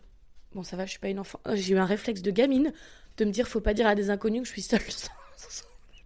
bon, 0.53 0.63
ça 0.63 0.75
va, 0.75 0.87
je 0.87 0.89
suis 0.89 0.99
pas 0.99 1.09
une 1.09 1.19
enfant. 1.19 1.39
J'ai 1.53 1.75
eu 1.75 1.77
un 1.77 1.85
réflexe 1.85 2.23
de 2.23 2.31
gamine 2.31 2.73
de 3.17 3.25
me 3.25 3.31
dire 3.31 3.47
faut 3.47 3.61
pas 3.61 3.75
dire 3.75 3.85
à 3.85 3.93
des 3.93 4.09
inconnus 4.09 4.41
que 4.41 4.47
je 4.47 4.53
suis 4.53 4.63
seule. 4.63 4.81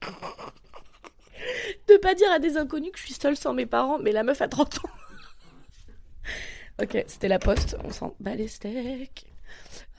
de 1.88 1.98
pas 1.98 2.16
dire 2.16 2.32
à 2.32 2.40
des 2.40 2.58
inconnus 2.58 2.92
que 2.92 3.00
je 3.00 3.06
suis 3.06 3.14
seule 3.14 3.38
sans 3.38 3.54
mes 3.54 3.66
parents, 3.66 4.00
mais 4.00 4.12
la 4.12 4.24
meuf 4.24 4.42
a 4.42 4.48
30 4.48 4.80
ans. 4.80 4.90
ok, 6.82 7.04
c'était 7.08 7.28
la 7.28 7.40
poste, 7.40 7.78
on 7.84 7.92
s'en 7.92 8.16
bat 8.20 8.36
les 8.36 8.48
steaks. 8.48 9.26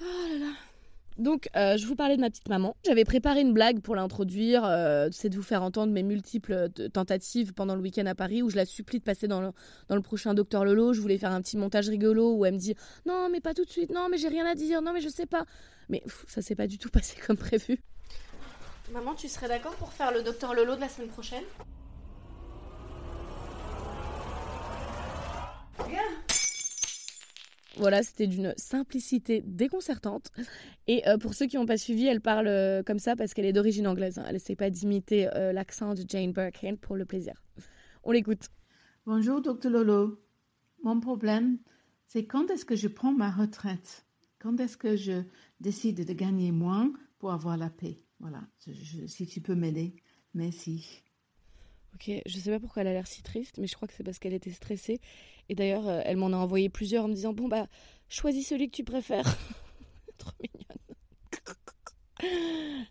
Oh 0.00 0.04
là 0.32 0.38
là. 0.38 0.52
Donc, 1.18 1.48
euh, 1.56 1.76
je 1.76 1.84
vous 1.86 1.96
parlais 1.96 2.14
de 2.14 2.20
ma 2.20 2.30
petite 2.30 2.48
maman. 2.48 2.76
J'avais 2.86 3.04
préparé 3.04 3.40
une 3.40 3.52
blague 3.52 3.80
pour 3.80 3.96
l'introduire, 3.96 4.64
euh, 4.64 5.08
c'est 5.10 5.28
de 5.28 5.34
vous 5.34 5.42
faire 5.42 5.64
entendre 5.64 5.92
mes 5.92 6.04
multiples 6.04 6.52
euh, 6.52 6.68
tentatives 6.88 7.52
pendant 7.52 7.74
le 7.74 7.82
week-end 7.82 8.06
à 8.06 8.14
Paris, 8.14 8.40
où 8.40 8.50
je 8.50 8.56
la 8.56 8.64
supplie 8.64 9.00
de 9.00 9.04
passer 9.04 9.26
dans 9.26 9.40
le, 9.40 9.50
dans 9.88 9.96
le 9.96 10.00
prochain 10.00 10.32
Docteur 10.32 10.64
Lolo. 10.64 10.92
Je 10.92 11.00
voulais 11.00 11.18
faire 11.18 11.32
un 11.32 11.42
petit 11.42 11.56
montage 11.56 11.88
rigolo 11.88 12.34
où 12.34 12.44
elle 12.44 12.54
me 12.54 12.58
dit 12.58 12.76
Non, 13.04 13.28
mais 13.30 13.40
pas 13.40 13.52
tout 13.52 13.64
de 13.64 13.70
suite, 13.70 13.90
non, 13.90 14.08
mais 14.08 14.16
j'ai 14.16 14.28
rien 14.28 14.46
à 14.46 14.54
dire, 14.54 14.80
non, 14.80 14.92
mais 14.92 15.00
je 15.00 15.08
sais 15.08 15.26
pas. 15.26 15.44
Mais 15.88 16.00
pff, 16.04 16.24
ça 16.28 16.40
s'est 16.40 16.54
pas 16.54 16.68
du 16.68 16.78
tout 16.78 16.88
passé 16.92 17.16
comme 17.26 17.36
prévu. 17.36 17.80
Maman, 18.92 19.14
tu 19.14 19.28
serais 19.28 19.48
d'accord 19.48 19.74
pour 19.76 19.92
faire 19.92 20.12
le 20.12 20.22
Docteur 20.22 20.54
Lolo 20.54 20.74
de 20.74 20.80
la 20.80 20.88
semaine 20.88 21.08
prochaine? 21.08 21.44
Voilà, 27.76 28.02
c'était 28.02 28.26
d'une 28.26 28.54
simplicité 28.56 29.40
déconcertante. 29.46 30.32
Et 30.88 31.06
euh, 31.06 31.16
pour 31.16 31.34
ceux 31.34 31.46
qui 31.46 31.56
n'ont 31.56 31.66
pas 31.66 31.76
suivi, 31.76 32.06
elle 32.06 32.20
parle 32.20 32.48
euh, 32.48 32.82
comme 32.82 32.98
ça 32.98 33.14
parce 33.14 33.34
qu'elle 33.34 33.44
est 33.44 33.52
d'origine 33.52 33.86
anglaise. 33.86 34.18
hein. 34.18 34.24
Elle 34.26 34.36
essaie 34.36 34.56
pas 34.56 34.68
d'imiter 34.68 35.28
euh, 35.34 35.52
l'accent 35.52 35.94
de 35.94 36.02
Jane 36.08 36.32
Birkin 36.32 36.74
pour 36.74 36.96
le 36.96 37.04
plaisir. 37.04 37.40
On 38.02 38.10
l'écoute. 38.10 38.48
Bonjour, 39.06 39.40
docteur 39.40 39.70
Lolo. 39.70 40.20
Mon 40.82 40.98
problème, 40.98 41.58
c'est 42.08 42.26
quand 42.26 42.50
est-ce 42.50 42.64
que 42.64 42.74
je 42.74 42.88
prends 42.88 43.12
ma 43.12 43.30
retraite? 43.30 44.06
Quand 44.40 44.58
est-ce 44.58 44.76
que 44.76 44.96
je 44.96 45.22
décide 45.60 46.04
de 46.04 46.12
gagner 46.12 46.50
moins 46.50 46.92
pour 47.18 47.32
avoir 47.32 47.56
la 47.56 47.70
paix? 47.70 48.00
Voilà, 48.20 48.42
si 49.06 49.26
tu 49.26 49.40
peux 49.40 49.54
m'aider. 49.54 49.94
Merci. 50.34 51.02
Ok, 51.94 52.10
je 52.26 52.38
sais 52.38 52.50
pas 52.50 52.60
pourquoi 52.60 52.82
elle 52.82 52.88
a 52.88 52.92
l'air 52.92 53.06
si 53.06 53.22
triste, 53.22 53.58
mais 53.58 53.66
je 53.66 53.74
crois 53.74 53.88
que 53.88 53.94
c'est 53.94 54.04
parce 54.04 54.18
qu'elle 54.18 54.34
était 54.34 54.50
stressée. 54.50 55.00
Et 55.48 55.54
d'ailleurs, 55.54 55.88
euh, 55.88 56.00
elle 56.04 56.16
m'en 56.16 56.32
a 56.32 56.36
envoyé 56.36 56.68
plusieurs 56.68 57.04
en 57.04 57.08
me 57.08 57.14
disant 57.14 57.32
Bon, 57.32 57.48
bah, 57.48 57.66
choisis 58.08 58.46
celui 58.46 58.68
que 58.70 58.76
tu 58.76 58.84
préfères. 58.84 59.24
Trop 60.18 60.32
mignonne. 60.42 60.78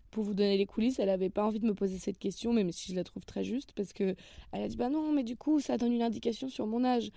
Pour 0.10 0.24
vous 0.24 0.34
donner 0.34 0.56
les 0.56 0.66
coulisses, 0.66 0.98
elle 0.98 1.10
avait 1.10 1.30
pas 1.30 1.44
envie 1.44 1.60
de 1.60 1.66
me 1.66 1.74
poser 1.74 1.98
cette 1.98 2.18
question, 2.18 2.52
même 2.52 2.72
si 2.72 2.92
je 2.92 2.96
la 2.96 3.04
trouve 3.04 3.24
très 3.24 3.44
juste, 3.44 3.72
parce 3.72 3.92
que 3.92 4.16
elle 4.52 4.62
a 4.62 4.68
dit 4.68 4.76
Bah 4.76 4.88
non, 4.88 5.12
mais 5.12 5.24
du 5.24 5.36
coup, 5.36 5.60
ça 5.60 5.76
donne 5.76 5.92
une 5.92 6.02
indication 6.02 6.48
sur 6.48 6.66
mon 6.66 6.84
âge. 6.84 7.10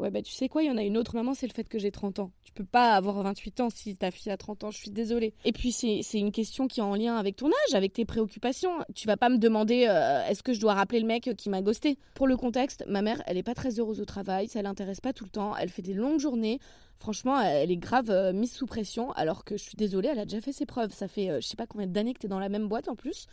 Ouais, 0.00 0.10
bah 0.10 0.22
tu 0.22 0.32
sais 0.32 0.48
quoi, 0.48 0.62
il 0.62 0.66
y 0.66 0.70
en 0.70 0.78
a 0.78 0.82
une 0.82 0.96
autre, 0.96 1.14
maman, 1.14 1.34
c'est 1.34 1.46
le 1.46 1.52
fait 1.52 1.68
que 1.68 1.78
j'ai 1.78 1.90
30 1.90 2.20
ans. 2.20 2.30
Tu 2.42 2.52
peux 2.52 2.64
pas 2.64 2.94
avoir 2.94 3.22
28 3.22 3.60
ans 3.60 3.68
si 3.68 3.96
ta 3.96 4.10
fille 4.10 4.32
a 4.32 4.38
30 4.38 4.64
ans, 4.64 4.70
je 4.70 4.78
suis 4.78 4.90
désolée. 4.90 5.34
Et 5.44 5.52
puis, 5.52 5.72
c'est 5.72 6.00
une 6.14 6.32
question 6.32 6.68
qui 6.68 6.80
est 6.80 6.82
en 6.82 6.94
lien 6.94 7.16
avec 7.16 7.36
ton 7.36 7.48
âge, 7.48 7.74
avec 7.74 7.92
tes 7.92 8.06
préoccupations. 8.06 8.70
Tu 8.94 9.06
vas 9.06 9.18
pas 9.18 9.28
me 9.28 9.36
demander 9.36 9.86
euh, 9.90 10.26
est-ce 10.26 10.42
que 10.42 10.54
je 10.54 10.60
dois 10.60 10.72
rappeler 10.72 11.00
le 11.00 11.06
mec 11.06 11.30
qui 11.36 11.50
m'a 11.50 11.60
ghosté? 11.60 11.98
Pour 12.14 12.26
le 12.26 12.38
contexte, 12.38 12.82
ma 12.88 13.02
mère, 13.02 13.22
elle 13.26 13.36
est 13.36 13.42
pas 13.42 13.52
très 13.52 13.78
heureuse 13.78 14.00
au 14.00 14.06
travail, 14.06 14.48
ça 14.48 14.62
l'intéresse 14.62 15.02
pas 15.02 15.12
tout 15.12 15.24
le 15.24 15.30
temps, 15.30 15.54
elle 15.54 15.68
fait 15.68 15.82
des 15.82 15.92
longues 15.92 16.18
journées. 16.18 16.60
Franchement, 16.98 17.38
elle 17.38 17.70
est 17.70 17.76
grave 17.76 18.08
euh, 18.08 18.32
mise 18.32 18.52
sous 18.52 18.66
pression, 18.66 19.12
alors 19.12 19.44
que 19.44 19.58
je 19.58 19.62
suis 19.62 19.76
désolée, 19.76 20.08
elle 20.10 20.18
a 20.18 20.24
déjà 20.24 20.40
fait 20.40 20.52
ses 20.52 20.64
preuves. 20.64 20.94
Ça 20.94 21.08
fait 21.08 21.28
euh, 21.28 21.40
je 21.42 21.46
sais 21.46 21.56
pas 21.56 21.66
combien 21.66 21.86
d'années 21.86 22.14
que 22.14 22.20
t'es 22.20 22.28
dans 22.28 22.40
la 22.40 22.48
même 22.48 22.68
boîte 22.68 22.88
en 22.88 22.96
plus. 22.96 23.26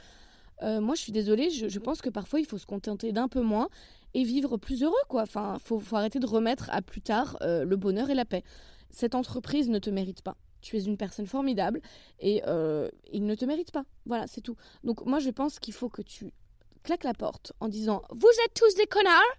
Moi, 0.63 0.95
je 0.95 1.01
suis 1.01 1.11
désolée, 1.11 1.51
je, 1.51 1.67
je 1.67 1.79
pense 1.79 2.01
que 2.01 2.09
parfois 2.09 2.39
il 2.39 2.45
faut 2.47 2.57
se 2.57 2.65
contenter 2.65 3.11
d'un 3.11 3.27
peu 3.27 3.41
moins 3.41 3.69
et 4.17 4.23
vivre 4.23 4.57
plus 4.57 4.81
heureux, 4.81 4.95
quoi. 5.09 5.21
Enfin, 5.21 5.57
faut, 5.63 5.79
faut 5.79 5.95
arrêter 5.95 6.19
de 6.19 6.25
remettre 6.25 6.71
à 6.71 6.81
plus 6.81 7.01
tard 7.01 7.37
euh, 7.41 7.63
le 7.63 7.75
bonheur 7.75 8.09
et 8.09 8.15
la 8.15 8.25
paix. 8.25 8.43
Cette 8.89 9.13
entreprise 9.13 9.69
ne 9.69 9.77
te 9.77 9.91
mérite 9.91 10.23
pas. 10.23 10.35
Tu 10.61 10.75
es 10.75 10.83
une 10.83 10.97
personne 10.97 11.27
formidable 11.27 11.81
et 12.19 12.41
euh, 12.47 12.89
il 13.13 13.27
ne 13.27 13.35
te 13.35 13.45
mérite 13.45 13.71
pas. 13.71 13.83
Voilà, 14.07 14.25
c'est 14.25 14.41
tout. 14.41 14.55
Donc 14.83 15.05
moi, 15.05 15.19
je 15.19 15.29
pense 15.29 15.59
qu'il 15.59 15.75
faut 15.75 15.89
que 15.89 16.01
tu 16.01 16.33
claques 16.81 17.03
la 17.03 17.13
porte 17.13 17.53
en 17.59 17.67
disant 17.67 18.01
Vous 18.09 18.27
êtes 18.43 18.55
tous 18.55 18.73
des 18.75 18.87
connards 18.87 19.37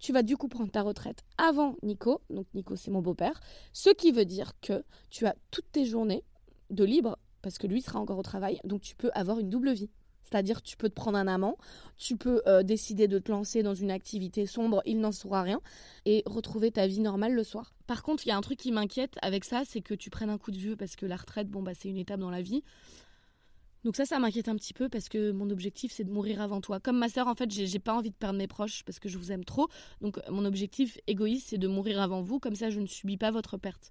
tu 0.00 0.12
vas 0.12 0.22
du 0.22 0.36
coup 0.36 0.46
prendre 0.46 0.70
ta 0.70 0.82
retraite 0.82 1.24
avant 1.38 1.74
Nico, 1.82 2.20
donc 2.30 2.46
Nico 2.54 2.76
c'est 2.76 2.92
mon 2.92 3.02
beau-père, 3.02 3.40
ce 3.72 3.90
qui 3.90 4.12
veut 4.12 4.24
dire 4.24 4.52
que 4.60 4.84
tu 5.10 5.26
as 5.26 5.34
toutes 5.50 5.72
tes 5.72 5.84
journées 5.84 6.22
de 6.70 6.84
libre, 6.84 7.18
parce 7.42 7.58
que 7.58 7.66
lui 7.66 7.82
sera 7.82 7.98
encore 7.98 8.18
au 8.18 8.22
travail, 8.22 8.60
donc 8.62 8.80
tu 8.80 8.94
peux 8.94 9.10
avoir 9.14 9.40
une 9.40 9.50
double 9.50 9.72
vie. 9.72 9.90
C'est-à-dire 10.30 10.62
tu 10.62 10.76
peux 10.76 10.88
te 10.88 10.94
prendre 10.94 11.16
un 11.16 11.26
amant, 11.26 11.56
tu 11.96 12.16
peux 12.16 12.42
euh, 12.46 12.62
décider 12.62 13.08
de 13.08 13.18
te 13.18 13.30
lancer 13.30 13.62
dans 13.62 13.74
une 13.74 13.90
activité 13.90 14.46
sombre, 14.46 14.82
il 14.84 15.00
n'en 15.00 15.12
saura 15.12 15.42
rien, 15.42 15.60
et 16.04 16.22
retrouver 16.26 16.70
ta 16.70 16.86
vie 16.86 17.00
normale 17.00 17.34
le 17.34 17.44
soir. 17.44 17.72
Par 17.86 18.02
contre, 18.02 18.26
il 18.26 18.30
y 18.30 18.32
a 18.32 18.36
un 18.36 18.40
truc 18.40 18.58
qui 18.58 18.72
m'inquiète 18.72 19.16
avec 19.22 19.44
ça, 19.44 19.62
c'est 19.66 19.80
que 19.80 19.94
tu 19.94 20.10
prennes 20.10 20.30
un 20.30 20.38
coup 20.38 20.50
de 20.50 20.58
vieux, 20.58 20.76
parce 20.76 20.96
que 20.96 21.06
la 21.06 21.16
retraite, 21.16 21.48
bon 21.48 21.62
bah 21.62 21.72
c'est 21.78 21.88
une 21.88 21.96
étape 21.96 22.20
dans 22.20 22.30
la 22.30 22.42
vie. 22.42 22.62
Donc 23.84 23.96
ça, 23.96 24.04
ça 24.04 24.18
m'inquiète 24.18 24.48
un 24.48 24.56
petit 24.56 24.74
peu 24.74 24.88
parce 24.88 25.08
que 25.08 25.30
mon 25.30 25.50
objectif, 25.50 25.92
c'est 25.92 26.04
de 26.04 26.10
mourir 26.10 26.40
avant 26.40 26.60
toi. 26.60 26.80
Comme 26.80 26.98
ma 26.98 27.08
sœur, 27.08 27.28
en 27.28 27.34
fait, 27.34 27.50
j'ai 27.50 27.78
pas 27.78 27.94
envie 27.94 28.10
de 28.10 28.14
perdre 28.16 28.36
mes 28.36 28.48
proches 28.48 28.82
parce 28.84 28.98
que 28.98 29.08
je 29.08 29.16
vous 29.18 29.30
aime 29.30 29.44
trop. 29.44 29.68
Donc 30.00 30.18
mon 30.28 30.44
objectif 30.44 30.98
égoïste, 31.06 31.48
c'est 31.50 31.58
de 31.58 31.68
mourir 31.68 32.00
avant 32.00 32.20
vous. 32.20 32.40
Comme 32.40 32.56
ça, 32.56 32.70
je 32.70 32.80
ne 32.80 32.86
subis 32.86 33.16
pas 33.16 33.30
votre 33.30 33.56
perte. 33.56 33.90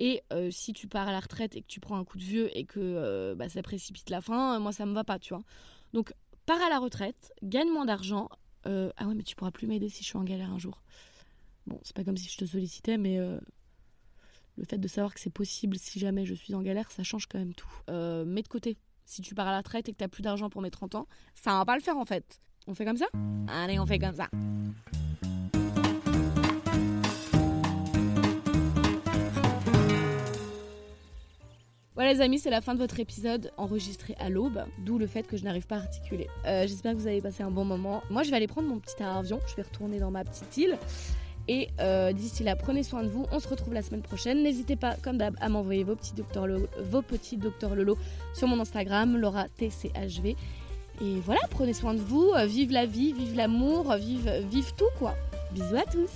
Et 0.00 0.22
euh, 0.32 0.50
si 0.50 0.72
tu 0.72 0.86
pars 0.86 1.08
à 1.08 1.12
la 1.12 1.20
retraite 1.20 1.56
et 1.56 1.62
que 1.62 1.66
tu 1.66 1.80
prends 1.80 1.96
un 1.96 2.04
coup 2.04 2.18
de 2.18 2.24
vieux 2.24 2.56
et 2.56 2.64
que 2.64 2.78
euh, 2.78 3.34
bah, 3.34 3.48
ça 3.48 3.62
précipite 3.62 4.10
la 4.10 4.20
fin, 4.20 4.56
euh, 4.56 4.60
moi, 4.60 4.72
ça 4.72 4.86
me 4.86 4.92
va 4.92 5.04
pas, 5.04 5.18
tu 5.18 5.34
vois. 5.34 5.42
Donc 5.92 6.12
pars 6.46 6.60
à 6.62 6.68
la 6.68 6.78
retraite, 6.78 7.32
gagne 7.42 7.70
moins 7.70 7.84
d'argent. 7.84 8.28
Euh, 8.66 8.90
ah 8.96 9.06
ouais, 9.06 9.14
mais 9.14 9.22
tu 9.22 9.36
pourras 9.36 9.50
plus 9.50 9.66
m'aider 9.66 9.88
si 9.88 10.02
je 10.02 10.08
suis 10.08 10.18
en 10.18 10.24
galère 10.24 10.50
un 10.52 10.58
jour. 10.58 10.82
Bon, 11.66 11.78
c'est 11.82 11.94
pas 11.94 12.04
comme 12.04 12.16
si 12.16 12.28
je 12.28 12.38
te 12.38 12.44
sollicitais, 12.46 12.96
mais 12.96 13.18
euh, 13.18 13.38
le 14.56 14.64
fait 14.64 14.78
de 14.78 14.88
savoir 14.88 15.14
que 15.14 15.20
c'est 15.20 15.30
possible 15.30 15.78
si 15.78 15.98
jamais 15.98 16.24
je 16.24 16.34
suis 16.34 16.54
en 16.54 16.62
galère, 16.62 16.90
ça 16.90 17.02
change 17.02 17.26
quand 17.26 17.38
même 17.38 17.54
tout. 17.54 17.70
Euh, 17.90 18.24
mets 18.24 18.42
de 18.42 18.48
côté. 18.48 18.76
Si 19.04 19.22
tu 19.22 19.34
pars 19.34 19.46
à 19.46 19.52
la 19.52 19.58
retraite 19.58 19.88
et 19.88 19.92
que 19.92 19.98
t'as 19.98 20.08
plus 20.08 20.22
d'argent 20.22 20.50
pour 20.50 20.60
mes 20.60 20.70
30 20.70 20.94
ans, 20.94 21.06
ça 21.34 21.52
va 21.52 21.64
pas 21.64 21.76
le 21.76 21.82
faire 21.82 21.96
en 21.96 22.04
fait. 22.04 22.40
On 22.66 22.74
fait 22.74 22.84
comme 22.84 22.98
ça? 22.98 23.06
Allez, 23.48 23.78
on 23.78 23.86
fait 23.86 23.98
comme 23.98 24.14
ça. 24.16 24.28
Les 32.08 32.22
amis, 32.22 32.38
c'est 32.38 32.48
la 32.48 32.62
fin 32.62 32.72
de 32.72 32.78
votre 32.78 32.98
épisode 33.00 33.52
enregistré 33.58 34.14
à 34.18 34.30
l'aube, 34.30 34.64
d'où 34.78 34.96
le 34.96 35.06
fait 35.06 35.24
que 35.24 35.36
je 35.36 35.44
n'arrive 35.44 35.66
pas 35.66 35.76
à 35.76 35.80
articuler. 35.80 36.26
Euh, 36.46 36.66
J'espère 36.66 36.94
que 36.94 36.96
vous 36.96 37.06
avez 37.06 37.20
passé 37.20 37.42
un 37.42 37.50
bon 37.50 37.66
moment. 37.66 38.02
Moi 38.08 38.22
je 38.22 38.30
vais 38.30 38.36
aller 38.36 38.46
prendre 38.46 38.66
mon 38.66 38.78
petit 38.78 39.02
avion, 39.02 39.38
je 39.46 39.54
vais 39.56 39.62
retourner 39.62 39.98
dans 39.98 40.10
ma 40.10 40.24
petite 40.24 40.56
île. 40.56 40.78
Et 41.48 41.68
euh, 41.80 42.14
d'ici 42.14 42.44
là, 42.44 42.56
prenez 42.56 42.82
soin 42.82 43.02
de 43.02 43.08
vous. 43.08 43.26
On 43.30 43.40
se 43.40 43.46
retrouve 43.46 43.74
la 43.74 43.82
semaine 43.82 44.00
prochaine. 44.00 44.42
N'hésitez 44.42 44.74
pas, 44.74 44.94
comme 45.02 45.18
d'hab, 45.18 45.36
à 45.38 45.50
m'envoyer 45.50 45.84
vos 45.84 45.96
petits 45.96 46.14
docteurs 46.14 46.46
Lolo, 46.46 46.66
vos 46.82 47.02
petits 47.02 47.36
docteurs 47.36 47.74
Lolo 47.74 47.98
sur 48.32 48.48
mon 48.48 48.58
Instagram, 48.58 49.18
Laura 49.18 49.46
TCHV. 49.58 50.34
Et 51.02 51.20
voilà, 51.20 51.42
prenez 51.50 51.74
soin 51.74 51.92
de 51.92 52.00
vous, 52.00 52.32
euh, 52.36 52.46
vive 52.46 52.72
la 52.72 52.86
vie, 52.86 53.12
vive 53.12 53.36
l'amour, 53.36 53.92
vive, 53.96 54.32
vive 54.50 54.72
tout 54.78 54.88
quoi. 54.98 55.14
Bisous 55.52 55.76
à 55.76 55.84
tous 55.84 56.10